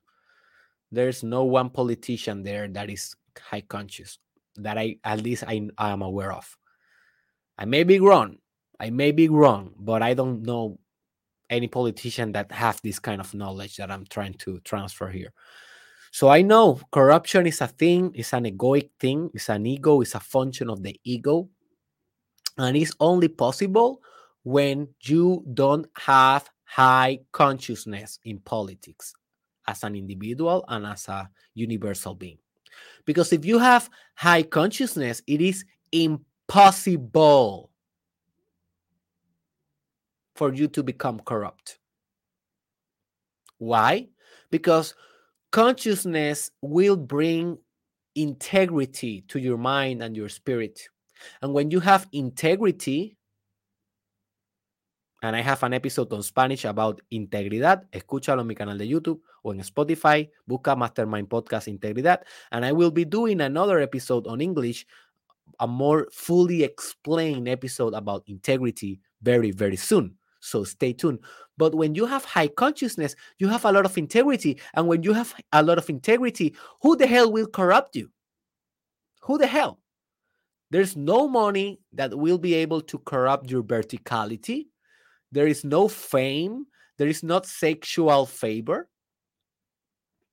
[0.91, 4.19] there's no one politician there that is high conscious
[4.55, 6.57] that I at least I am aware of.
[7.57, 8.37] I may be wrong.
[8.79, 10.79] I may be wrong, but I don't know
[11.49, 15.33] any politician that have this kind of knowledge that I'm trying to transfer here.
[16.11, 20.15] So I know corruption is a thing, it's an egoic thing, it's an ego, it's
[20.15, 21.49] a function of the ego.
[22.57, 24.01] And it's only possible
[24.43, 29.13] when you don't have high consciousness in politics
[29.67, 32.37] as an individual and as a universal being.
[33.05, 37.69] Because if you have high consciousness, it is impossible
[40.35, 41.79] for you to become corrupt.
[43.57, 44.07] Why?
[44.51, 44.93] Because
[45.51, 47.57] consciousness will bring
[48.15, 50.87] integrity to your mind and your spirit.
[51.41, 53.17] And when you have integrity,
[55.21, 59.21] and I have an episode on Spanish about integridad, escúchalo en mi canal de YouTube
[59.43, 62.19] o en Spotify, busca Mastermind Podcast Integridad,
[62.51, 64.85] and I will be doing another episode on English,
[65.59, 70.17] a more fully explained episode about integrity very, very soon.
[70.39, 71.19] So stay tuned.
[71.57, 74.59] But when you have high consciousness, you have a lot of integrity.
[74.75, 78.11] And when you have a lot of integrity, who the hell will corrupt you?
[79.21, 79.79] Who the hell?
[80.69, 84.67] There's no money that will be able to corrupt your verticality.
[85.31, 86.67] There is no fame.
[86.97, 88.89] There is not sexual favor.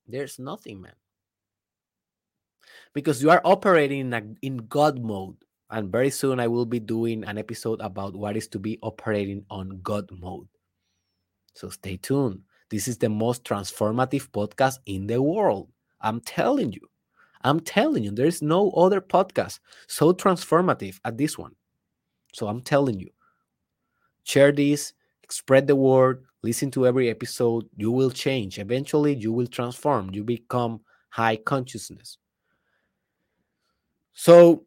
[0.07, 0.95] There's nothing, man.
[2.95, 5.37] because you are operating in, a, in God mode.
[5.71, 9.45] And very soon I will be doing an episode about what is to be operating
[9.51, 10.49] on God mode.
[11.55, 12.43] So stay tuned.
[12.71, 15.71] This is the most transformative podcast in the world.
[16.01, 16.81] I'm telling you.
[17.43, 21.55] I'm telling you, there is no other podcast so transformative as this one.
[22.35, 23.11] So I'm telling you,
[24.25, 24.93] share this,
[25.29, 27.69] spread the word, listen to every episode.
[27.77, 28.59] You will change.
[28.59, 30.11] Eventually, you will transform.
[30.13, 30.81] You become
[31.11, 32.19] high consciousness.
[34.13, 34.65] So,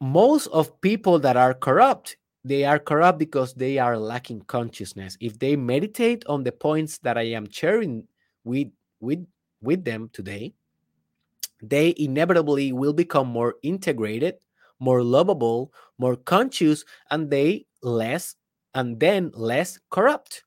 [0.00, 5.16] most of people that are corrupt, they are corrupt because they are lacking consciousness.
[5.20, 8.06] If they meditate on the points that I am sharing
[8.44, 8.68] with
[9.00, 9.26] with
[9.60, 10.54] with them today,
[11.62, 14.36] they inevitably will become more integrated,
[14.78, 18.36] more lovable, more conscious, and they less
[18.74, 20.44] and then less corrupt.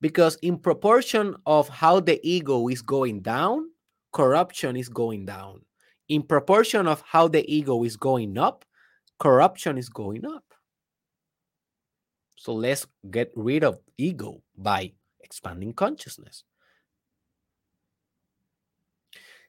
[0.00, 3.70] Because in proportion of how the ego is going down,
[4.12, 5.64] corruption is going down.
[6.08, 8.64] In proportion of how the ego is going up,
[9.18, 10.44] corruption is going up.
[12.36, 16.42] So let's get rid of ego by expanding consciousness.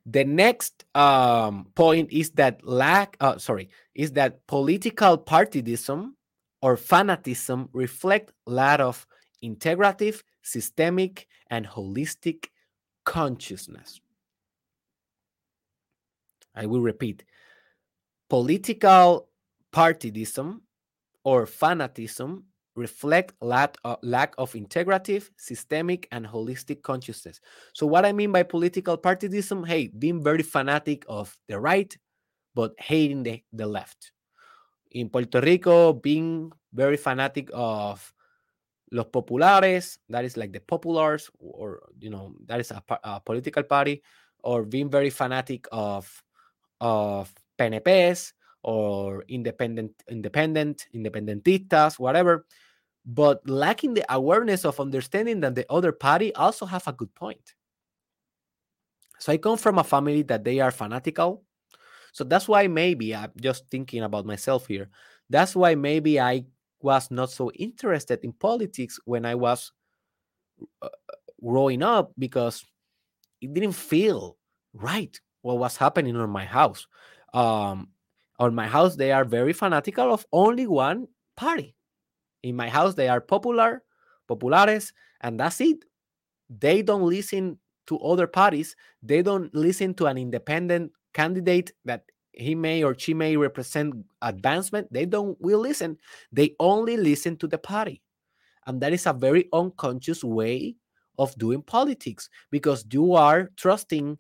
[0.06, 6.12] The next um, point is that lack, uh, sorry, is that political partidism
[6.64, 9.06] or fanatism reflect lack of
[9.44, 12.46] integrative, systemic, and holistic
[13.04, 14.00] consciousness.
[16.56, 17.26] I will repeat
[18.30, 19.28] political
[19.74, 20.62] partidism
[21.26, 22.44] or fanatism
[22.76, 27.42] reflect lack, uh, lack of integrative, systemic, and holistic consciousness.
[27.74, 31.96] So, what I mean by political partidism, hey, being very fanatic of the right,
[32.56, 34.14] but hating the, the left.
[34.94, 38.14] In Puerto Rico, being very fanatic of
[38.92, 43.64] los populares, that is like the populars, or, you know, that is a, a political
[43.64, 44.04] party,
[44.44, 46.24] or being very fanatic of,
[46.80, 48.34] of PNPs,
[48.64, 52.46] or independent independent independentistas whatever.
[53.06, 57.54] But lacking the awareness of understanding that the other party also have a good point.
[59.20, 61.44] So i come from a family that they are fanatical
[62.14, 64.90] so that's why maybe i'm just thinking about myself here.
[65.30, 66.46] That's why maybe i
[66.82, 69.72] was not so interested in politics when i was
[70.82, 70.90] uh,
[71.44, 72.64] growing up because
[73.42, 74.38] it didn't feel
[74.74, 76.88] right what was happening on my house.
[77.34, 77.90] Um,
[78.40, 81.76] on my house they are very fanatical of only one party.
[82.44, 83.84] In my house they are popular
[84.28, 85.84] populares and that's it.
[86.50, 87.58] They don't listen
[87.88, 88.76] to other parties.
[89.02, 94.92] They don't listen to an independent candidate that he may or she may represent advancement
[94.92, 95.98] they don't will listen
[96.32, 98.02] they only listen to the party
[98.68, 100.76] and that is a very unconscious way
[101.20, 104.18] of doing politics because you are trusting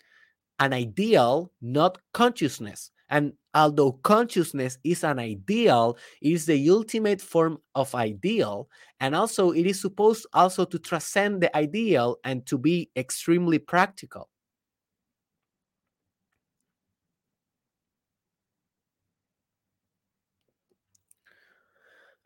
[0.59, 7.59] an ideal not consciousness and although consciousness is an ideal, it is the ultimate form
[7.75, 8.67] of ideal.
[8.99, 14.29] And also, it is supposed also to transcend the ideal and to be extremely practical.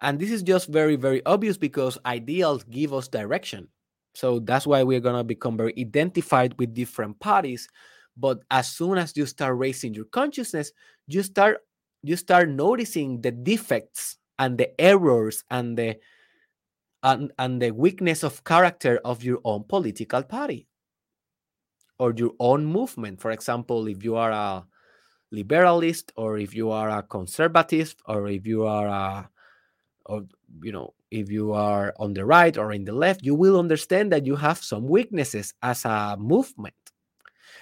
[0.01, 3.67] And this is just very, very obvious because ideals give us direction.
[4.13, 7.67] So that's why we're going to become very identified with different parties
[8.17, 10.71] but as soon as you start raising your consciousness
[11.07, 11.59] you start
[12.03, 15.95] you start noticing the defects and the errors and the
[17.03, 20.67] and, and the weakness of character of your own political party
[21.99, 24.65] or your own movement for example if you are a
[25.33, 29.29] liberalist or if you are a conservative or if you are a
[30.07, 30.23] or
[30.63, 34.11] you know if you are on the right or in the left you will understand
[34.11, 36.75] that you have some weaknesses as a movement.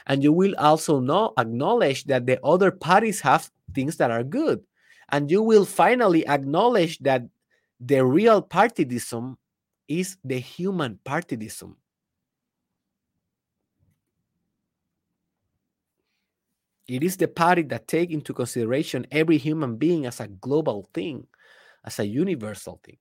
[0.08, 4.62] And you will also know acknowledge that the other parties have things that are good.
[5.10, 7.24] And you will finally acknowledge that
[7.80, 9.38] the real partidism
[9.88, 11.76] is the human partidism.
[16.88, 21.26] It is the party that take into consideration every human being as a global thing
[21.86, 22.98] as a universal thing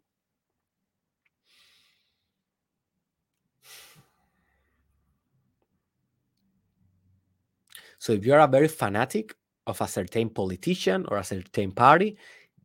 [7.98, 9.34] So if you're a very fanatic
[9.66, 12.16] of a certain politician or a certain party,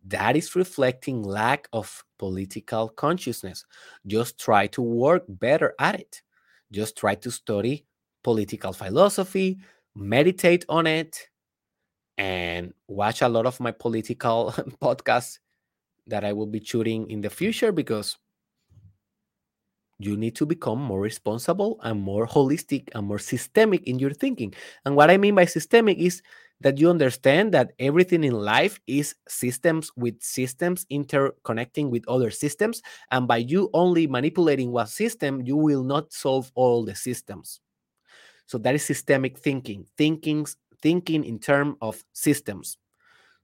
[0.05, 3.65] that is reflecting lack of political consciousness.
[4.07, 6.21] Just try to work better at it.
[6.71, 7.85] Just try to study
[8.23, 9.59] political philosophy,
[9.95, 11.29] meditate on it,
[12.17, 14.51] and watch a lot of my political
[14.81, 15.39] podcasts
[16.10, 18.18] that I will be shooting in the future because
[19.99, 24.53] you need to become more responsible and more holistic and more systemic in your thinking.
[24.86, 26.22] And what I mean by systemic is
[26.61, 32.81] that you understand that everything in life is systems with systems interconnecting with other systems.
[33.11, 37.60] And by you only manipulating one system, you will not solve all the systems.
[38.45, 40.48] So that is systemic thinking, thinking,
[40.81, 42.77] thinking in terms of systems.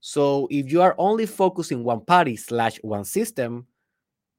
[0.08, 3.66] So if you are only focusing one party slash one system,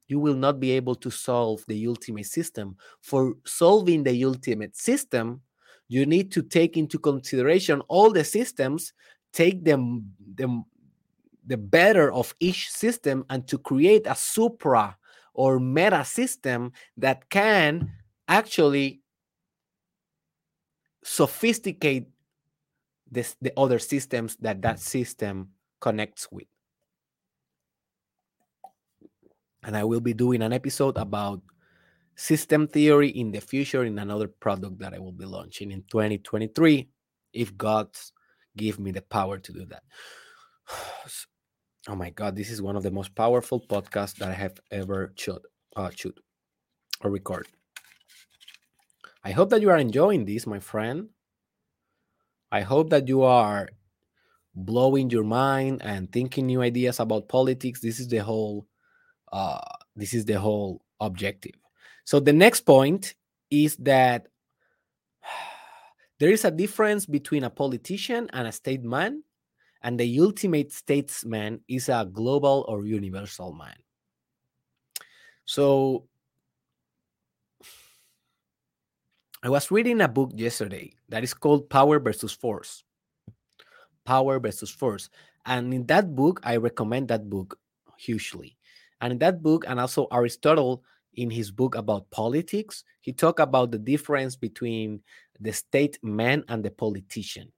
[0.07, 2.77] you will not be able to solve the ultimate system.
[3.01, 5.41] For solving the ultimate system,
[5.89, 8.93] you need to take into consideration all the systems,
[9.33, 14.95] take them, the better of each system, and to create a supra
[15.33, 17.91] or meta system that can
[18.29, 19.01] actually
[21.03, 22.07] sophisticate
[23.11, 25.49] this, the other systems that that system
[25.79, 26.47] connects with.
[29.63, 31.41] And I will be doing an episode about
[32.15, 36.89] system theory in the future in another product that I will be launching in 2023
[37.33, 37.89] if God
[38.55, 39.83] give me the power to do that.
[41.89, 45.13] Oh my God, this is one of the most powerful podcasts that I have ever
[45.15, 45.41] shoot,
[45.77, 46.19] uh, shoot
[47.01, 47.47] or record.
[49.23, 51.07] I hope that you are enjoying this, my friend.
[52.51, 53.69] I hope that you are
[54.57, 57.79] blowing your mind and thinking new ideas about politics.
[57.79, 58.65] This is the whole
[59.31, 59.59] uh,
[59.95, 61.53] this is the whole objective.
[62.05, 63.13] So the next point
[63.51, 64.27] is that
[66.19, 69.23] there is a difference between a politician and a statesman,
[69.83, 73.75] and the ultimate statesman is a global or universal man.
[75.45, 76.07] So
[79.43, 82.83] I was reading a book yesterday that is called Power versus Force.
[84.07, 85.09] Power versus Force.
[85.45, 87.59] And in that book, I recommend that book
[87.97, 88.57] hugely.
[89.01, 90.81] And in that book, and also Aristotle
[91.15, 95.01] in his book about politics, he talked about the difference between
[95.41, 97.51] the state man and the politician.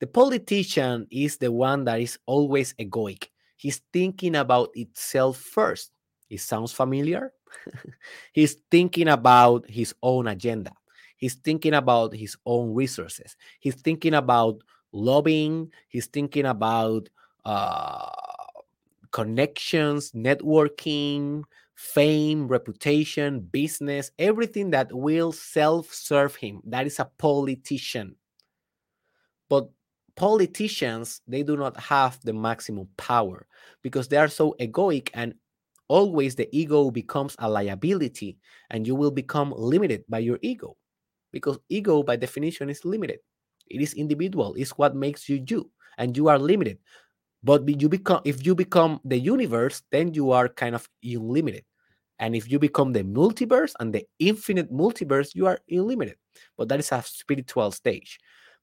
[0.00, 3.28] The politician is the one that is always egoic.
[3.56, 5.92] He's thinking about itself first.
[6.30, 7.32] It sounds familiar.
[8.32, 10.72] He's thinking about his own agenda.
[11.18, 13.36] He's thinking about his own resources.
[13.60, 14.62] He's thinking about
[14.92, 15.72] lobbying.
[15.88, 17.08] He's thinking about
[17.44, 18.10] uh,
[19.10, 21.44] connections, networking,
[21.74, 26.60] fame, reputation, business, everything that will self serve him.
[26.64, 28.16] That is a politician.
[29.48, 29.68] But
[30.16, 33.46] politicians, they do not have the maximum power
[33.82, 35.34] because they are so egoic and
[35.88, 38.38] always the ego becomes a liability
[38.70, 40.76] and you will become limited by your ego
[41.32, 43.18] because ego by definition is limited
[43.72, 44.54] it is individual.
[44.56, 46.78] It's what makes you you and you are limited.
[47.42, 51.64] But you become if you become the universe then you are kind of unlimited.
[52.18, 56.16] And if you become the multiverse and the infinite multiverse you are unlimited.
[56.56, 58.18] But that is a spiritual stage.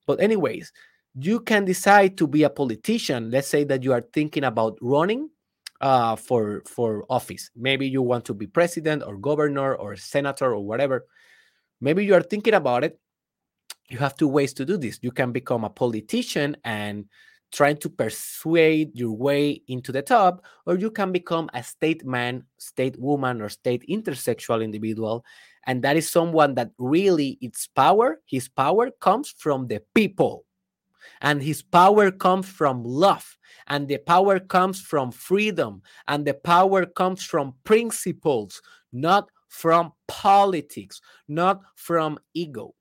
[0.07, 0.71] But anyways
[1.15, 3.31] you can decide to be a politician.
[3.31, 5.29] Let's say that you are thinking about running
[5.81, 7.49] uh, for for office.
[7.55, 11.05] Maybe you want to be president or governor or senator or whatever.
[11.81, 12.99] Maybe you are thinking about it
[13.89, 17.05] you have two ways to do this you can become a politician and
[17.51, 22.43] trying to persuade your way into the top, or you can become a state man,
[22.57, 25.25] state woman, or state intersexual individual.
[25.65, 30.45] And that is someone that really its power, his power comes from the people.
[31.21, 33.37] And his power comes from love.
[33.67, 35.81] And the power comes from freedom.
[36.07, 38.61] And the power comes from principles,
[38.93, 42.73] not from politics, not from ego.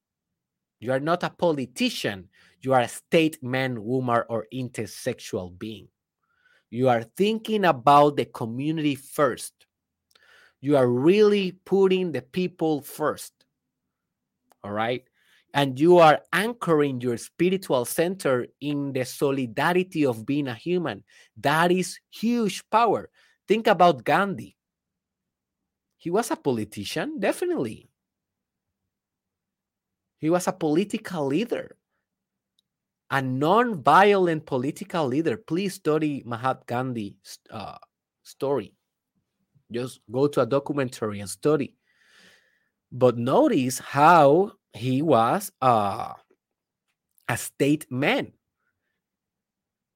[0.80, 2.28] You are not a politician.
[2.60, 5.88] You are a state man, woman, or intersexual being.
[6.70, 9.54] You are thinking about the community first.
[10.60, 13.32] You are really putting the people first.
[14.62, 15.04] All right.
[15.54, 21.04] And you are anchoring your spiritual center in the solidarity of being a human.
[21.38, 23.08] That is huge power.
[23.46, 24.56] Think about Gandhi.
[25.96, 27.88] He was a politician, definitely.
[30.18, 31.78] He was a political leader
[33.10, 35.36] a non-violent political leader.
[35.36, 37.78] Please study Mahatma Gandhi's uh,
[38.22, 38.72] story.
[39.72, 41.74] Just go to a documentary and study.
[42.90, 46.12] But notice how he was uh,
[47.28, 48.32] a state man.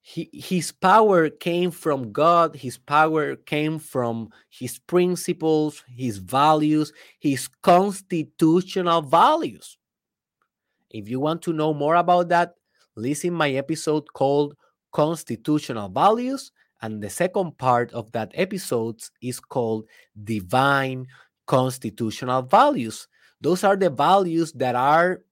[0.04, 2.56] He, his power came from God.
[2.56, 9.78] His power came from his principles, his values, his constitutional values.
[10.92, 12.54] If you want to know more about that,
[12.96, 14.54] listen my episode called
[14.92, 16.52] Constitutional Values.
[16.82, 19.88] And the second part of that episode is called
[20.22, 21.06] Divine
[21.46, 23.08] constitutional values.
[23.40, 25.22] Those are the values that are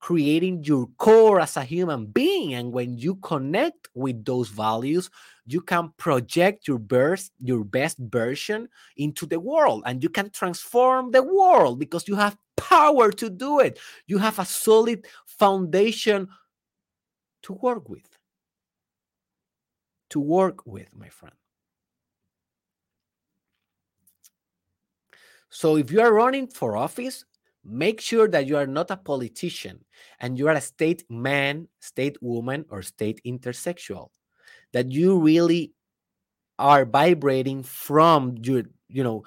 [0.00, 2.52] creating your core as a human being.
[2.54, 5.08] And when you connect with those values,
[5.46, 8.68] you can project your best, your best version
[8.98, 13.60] into the world and you can transform the world because you have power to do
[13.60, 13.78] it.
[14.06, 16.28] You have a solid foundation
[17.42, 18.08] to work with.
[20.10, 21.34] To work with, my friend.
[25.50, 27.24] So if you are running for office,
[27.64, 29.84] make sure that you are not a politician
[30.20, 34.08] and you are a state man, state woman, or state intersexual.
[34.72, 35.72] That you really
[36.58, 39.24] are vibrating from your, you know,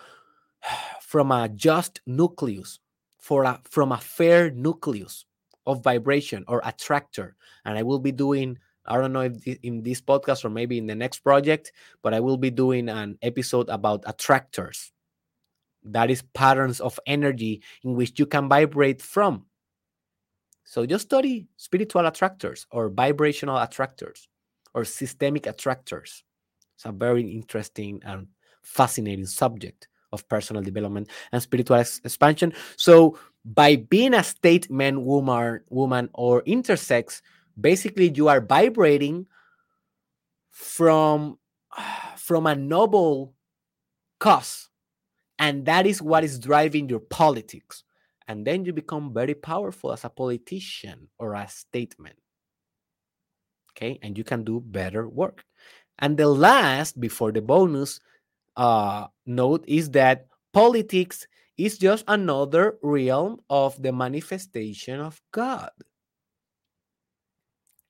[1.01, 2.79] from a just nucleus,
[3.27, 5.25] for a from a fair nucleus
[5.65, 7.35] of vibration or attractor.
[7.65, 10.87] And I will be doing, I don't know if in this podcast or maybe in
[10.87, 14.93] the next project, but I will be doing an episode about attractors
[15.83, 19.45] that is patterns of energy in which you can vibrate from.
[20.63, 24.29] So just study spiritual attractors or vibrational attractors
[24.73, 26.23] or systemic attractors.
[26.75, 28.27] It's a very interesting and
[28.63, 32.53] fascinating subject of personal development and spiritual expansion.
[32.75, 37.21] So by being a state man, woman, woman, or intersex,
[37.59, 39.25] basically you are vibrating
[40.51, 41.37] from
[42.15, 43.33] from a noble
[44.19, 44.67] cause
[45.39, 47.83] and that is what is driving your politics.
[48.27, 52.13] And then you become very powerful as a politician or a statesman.
[53.71, 53.99] Okay.
[54.01, 55.45] And you can do better work.
[55.99, 57.99] And the last, before the bonus
[58.57, 61.27] uh, note, is that politics
[61.57, 65.71] is just another realm of the manifestation of God.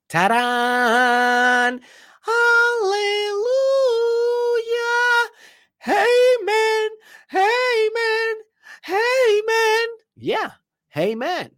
[0.09, 0.27] ta
[2.21, 3.07] Hallelujah!
[7.93, 8.35] Man.
[8.83, 9.87] Hey, man.
[10.15, 10.51] Yeah.
[10.89, 11.51] Hey, man.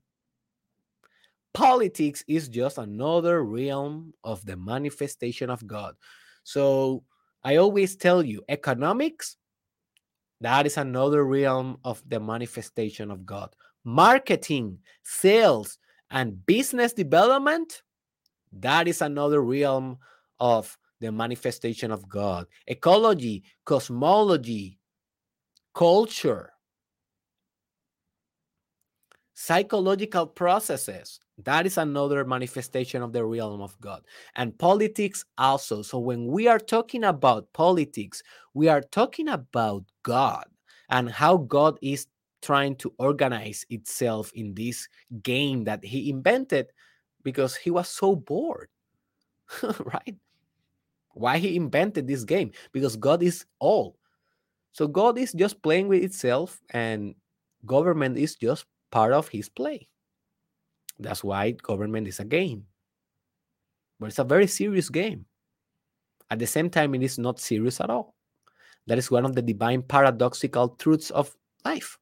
[1.53, 5.95] Politics is just another realm of the manifestation of God.
[6.43, 7.03] So
[7.43, 9.37] I always tell you, economics,
[10.41, 13.55] that is another realm of the manifestation of God.
[13.83, 15.77] Marketing, sales,
[16.11, 17.81] and business development,
[18.53, 19.99] that is another realm
[20.39, 22.47] of the manifestation of God.
[22.67, 24.79] Ecology, cosmology,
[25.73, 26.51] culture,
[29.39, 31.21] psychological processes.
[31.45, 34.03] That is another manifestation of the realm of God.
[34.35, 35.81] And politics also.
[35.81, 38.21] So when we are talking about politics,
[38.53, 40.43] we are talking about God
[40.89, 42.07] and how God is
[42.41, 44.89] trying to organize itself in this
[45.23, 46.67] game that he invented
[47.23, 48.67] because he was so bored.
[49.63, 50.17] right?
[51.13, 52.51] Why he invented this game?
[52.73, 53.95] Because God is all.
[54.73, 57.15] So God is just playing with itself, and
[57.65, 59.87] government is just part of his play.
[60.99, 62.65] That's why government is a game.
[63.99, 65.25] But it's a very serious game.
[66.29, 68.15] At the same time, it is not serious at all.
[68.87, 71.35] That is one of the divine paradoxical truths of
[71.65, 71.97] life.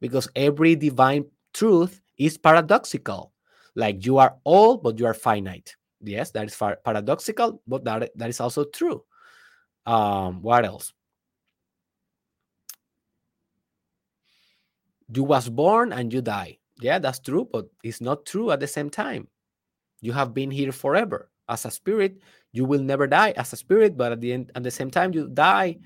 [0.00, 3.32] Because every divine truth is paradoxical.
[3.74, 5.76] Like you are all, but you are finite.
[6.00, 9.04] Yes, that is paradoxical, but that, that is also true.
[9.86, 10.92] Um, what else?
[15.14, 16.58] You was born and you die.
[16.80, 19.28] Yeah, that's true, but it's not true at the same time.
[20.00, 21.30] You have been here forever.
[21.48, 22.20] As a spirit,
[22.52, 25.12] you will never die as a spirit, but at the end, at the same time,
[25.12, 25.78] you die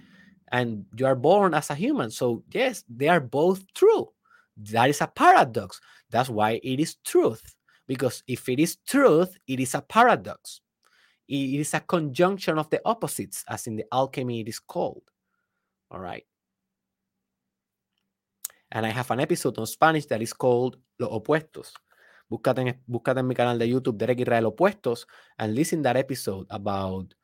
[0.51, 2.11] and you are born as a human.
[2.11, 4.09] So yes, they are both true.
[4.57, 5.81] That is a paradox.
[6.11, 7.55] That's why it is truth.
[7.87, 10.61] Because if it is truth, it is a paradox.
[11.29, 15.03] It is a conjunction of the opposites, as in the alchemy it is called.
[15.91, 16.25] All right.
[18.73, 21.75] And I have an episode on Spanish that is called Los Opuestos.
[22.29, 25.07] Búscate en, búscate en mi canal de YouTube, Derek Israel Opuestos,
[25.39, 27.15] and listen that episode about,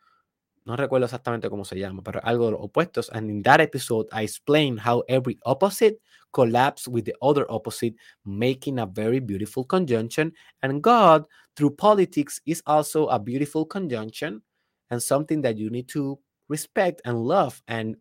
[0.67, 3.09] no recuerdo exactamente cómo se llama, pero algo de los opuestos.
[3.13, 5.99] And in that episode, I explain how every opposite
[6.33, 7.95] collapse with the other opposite,
[8.27, 10.35] making a very beautiful conjunction.
[10.63, 11.25] And God,
[11.57, 14.43] through politics, is also a beautiful conjunction
[14.91, 16.19] and something that you need to
[16.51, 17.97] respect and love and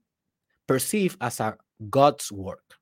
[0.67, 1.55] perceive as a
[1.89, 2.76] God's work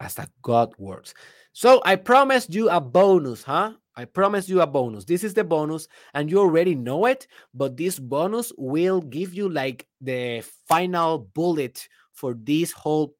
[0.00, 1.14] as God works.
[1.52, 3.72] So I promised you a bonus, huh?
[3.96, 5.04] I promised you a bonus.
[5.04, 9.48] This is the bonus, and you already know it, but this bonus will give you
[9.48, 13.14] like the final bullet for this whole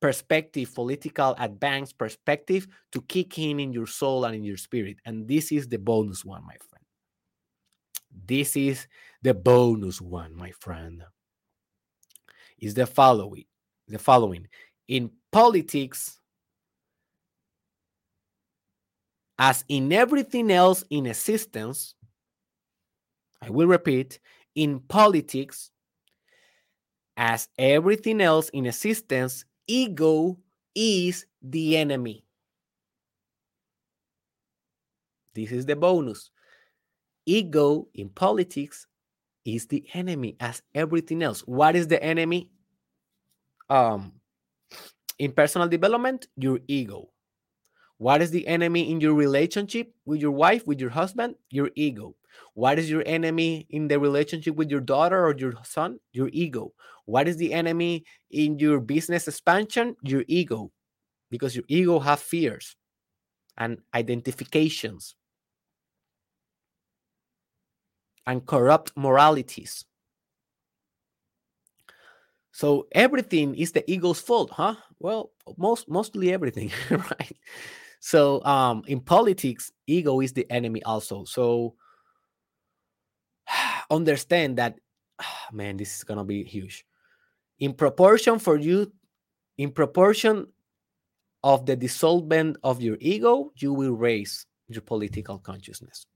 [0.00, 4.96] perspective, political advanced perspective to kick in in your soul and in your spirit.
[5.04, 6.84] And this is the bonus one, my friend.
[8.26, 8.86] This is
[9.22, 11.04] the bonus one, my friend.
[12.58, 13.44] Is the following
[13.88, 14.46] the following
[14.88, 16.20] In politics,
[19.38, 21.94] as in everything else in existence,
[23.42, 24.20] I will repeat,
[24.54, 25.70] in politics,
[27.16, 30.38] as everything else in existence, ego
[30.74, 32.24] is the enemy.
[35.34, 36.30] This is the bonus.
[37.26, 38.86] Ego in politics
[39.44, 41.40] is the enemy as everything else.
[41.40, 42.50] What is the enemy?
[43.68, 44.12] Um,
[45.18, 47.10] in personal development, your ego.
[47.98, 51.36] What is the enemy in your relationship with your wife, with your husband?
[51.50, 52.16] Your ego.
[52.54, 56.00] What is your enemy in the relationship with your daughter or your son?
[56.12, 56.72] Your ego.
[57.06, 59.96] What is the enemy in your business expansion?
[60.02, 60.72] Your ego.
[61.30, 62.76] Because your ego have fears
[63.56, 65.14] and identifications
[68.26, 69.84] and corrupt moralities.
[72.54, 74.76] So everything is the ego's fault, huh?
[75.00, 77.36] Well, most mostly everything, right?
[77.98, 81.24] So um in politics, ego is the enemy also.
[81.24, 81.74] So
[83.90, 84.78] understand that
[85.52, 86.86] man, this is gonna be huge.
[87.58, 88.92] In proportion for you,
[89.58, 90.46] in proportion
[91.42, 96.06] of the dissolvement of your ego, you will raise your political consciousness.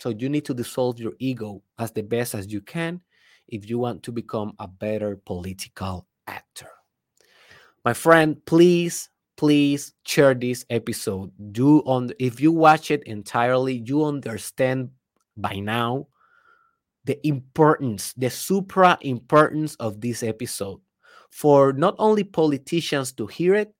[0.00, 3.00] So you need to dissolve your ego as the best as you can
[3.48, 6.70] if you want to become a better political actor.
[7.84, 11.30] My friend, please, please share this episode.
[11.52, 14.90] Do on if you watch it entirely, you understand
[15.36, 16.08] by now
[17.04, 20.80] the importance, the supra importance of this episode
[21.30, 23.72] for not only politicians to hear it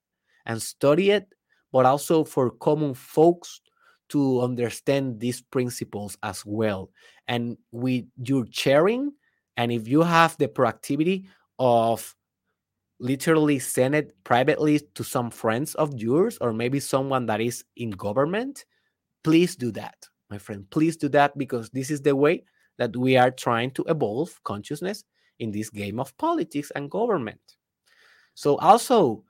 [0.46, 1.26] and study it,
[1.72, 3.60] but also for common folks
[4.08, 6.90] to understand these principles as well.
[7.26, 9.12] And with your sharing,
[9.58, 11.26] and if you have the proactivity
[11.58, 12.14] of
[13.00, 17.90] literally send it privately to some friends of yours or maybe someone that is in
[17.90, 18.64] government,
[19.24, 19.96] please do that,
[20.30, 20.64] my friend.
[20.70, 22.44] Please do that because this is the way
[22.78, 25.02] that we are trying to evolve consciousness
[25.40, 27.40] in this game of politics and government.
[28.34, 29.24] So, also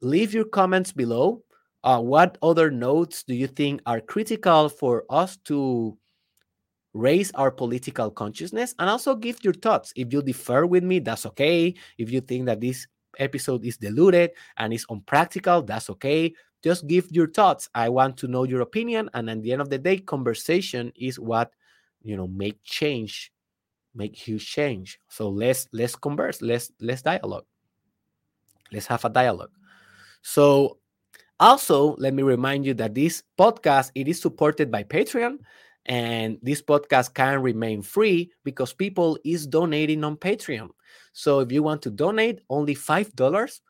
[0.00, 1.42] leave your comments below
[1.82, 5.98] uh, what other notes do you think are critical for us to
[6.94, 8.74] raise our political consciousness?
[8.78, 9.92] And also give your thoughts.
[9.96, 11.74] If you differ with me, that's okay.
[11.98, 12.86] If you think that this
[13.18, 16.32] episode is diluted and is unpractical, that's okay.
[16.62, 17.68] Just give your thoughts.
[17.74, 19.10] I want to know your opinion.
[19.12, 21.52] And at the end of the day, conversation is what
[22.02, 23.32] you know make change,
[23.94, 24.98] make huge change.
[25.08, 26.40] So let's let's converse.
[26.40, 27.44] Let's let's dialogue.
[28.72, 29.50] Let's have a dialogue.
[30.22, 30.78] So
[31.38, 35.38] also, let me remind you that this podcast it is supported by Patreon
[35.86, 40.70] and this podcast can remain free because people is donating on Patreon.
[41.12, 43.60] So if you want to donate only $5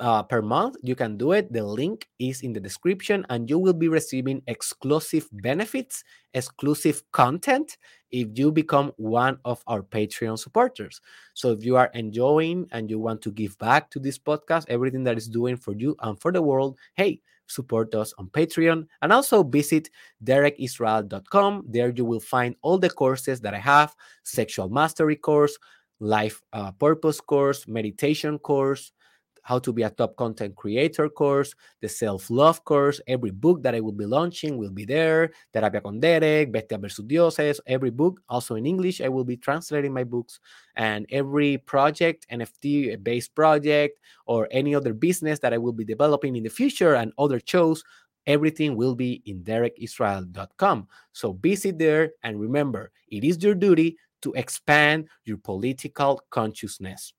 [0.00, 1.52] uh, per month, you can do it.
[1.52, 6.02] The link is in the description, and you will be receiving exclusive benefits,
[6.32, 7.76] exclusive content
[8.10, 11.00] if you become one of our Patreon supporters.
[11.34, 15.04] So if you are enjoying and you want to give back to this podcast, everything
[15.04, 17.20] that is doing for you and for the world, hey,
[17.50, 19.90] support us on Patreon and also visit
[20.24, 21.64] derekisrael.com.
[21.68, 25.58] There you will find all the courses that I have sexual mastery course,
[25.98, 28.92] life uh, purpose course, meditation course,
[29.42, 33.00] how to be a top content creator course, the self love course.
[33.06, 35.32] Every book that I will be launching will be there.
[35.54, 39.00] Terapia con Derek, Bestia versus Dioses, every book, also in English.
[39.00, 40.40] I will be translating my books.
[40.76, 46.36] And every project, NFT based project, or any other business that I will be developing
[46.36, 47.82] in the future and other shows,
[48.26, 50.88] everything will be in derekisrael.com.
[51.12, 57.12] So visit there and remember, it is your duty to expand your political consciousness.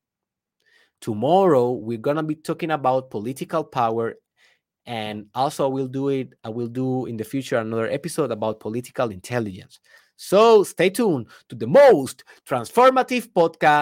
[1.01, 4.15] Tomorrow we're gonna be talking about political power,
[4.85, 6.33] and also I will do it.
[6.43, 9.79] Uh, I will do in the future another episode about political intelligence.
[10.15, 13.79] So stay tuned to the most transformative podcast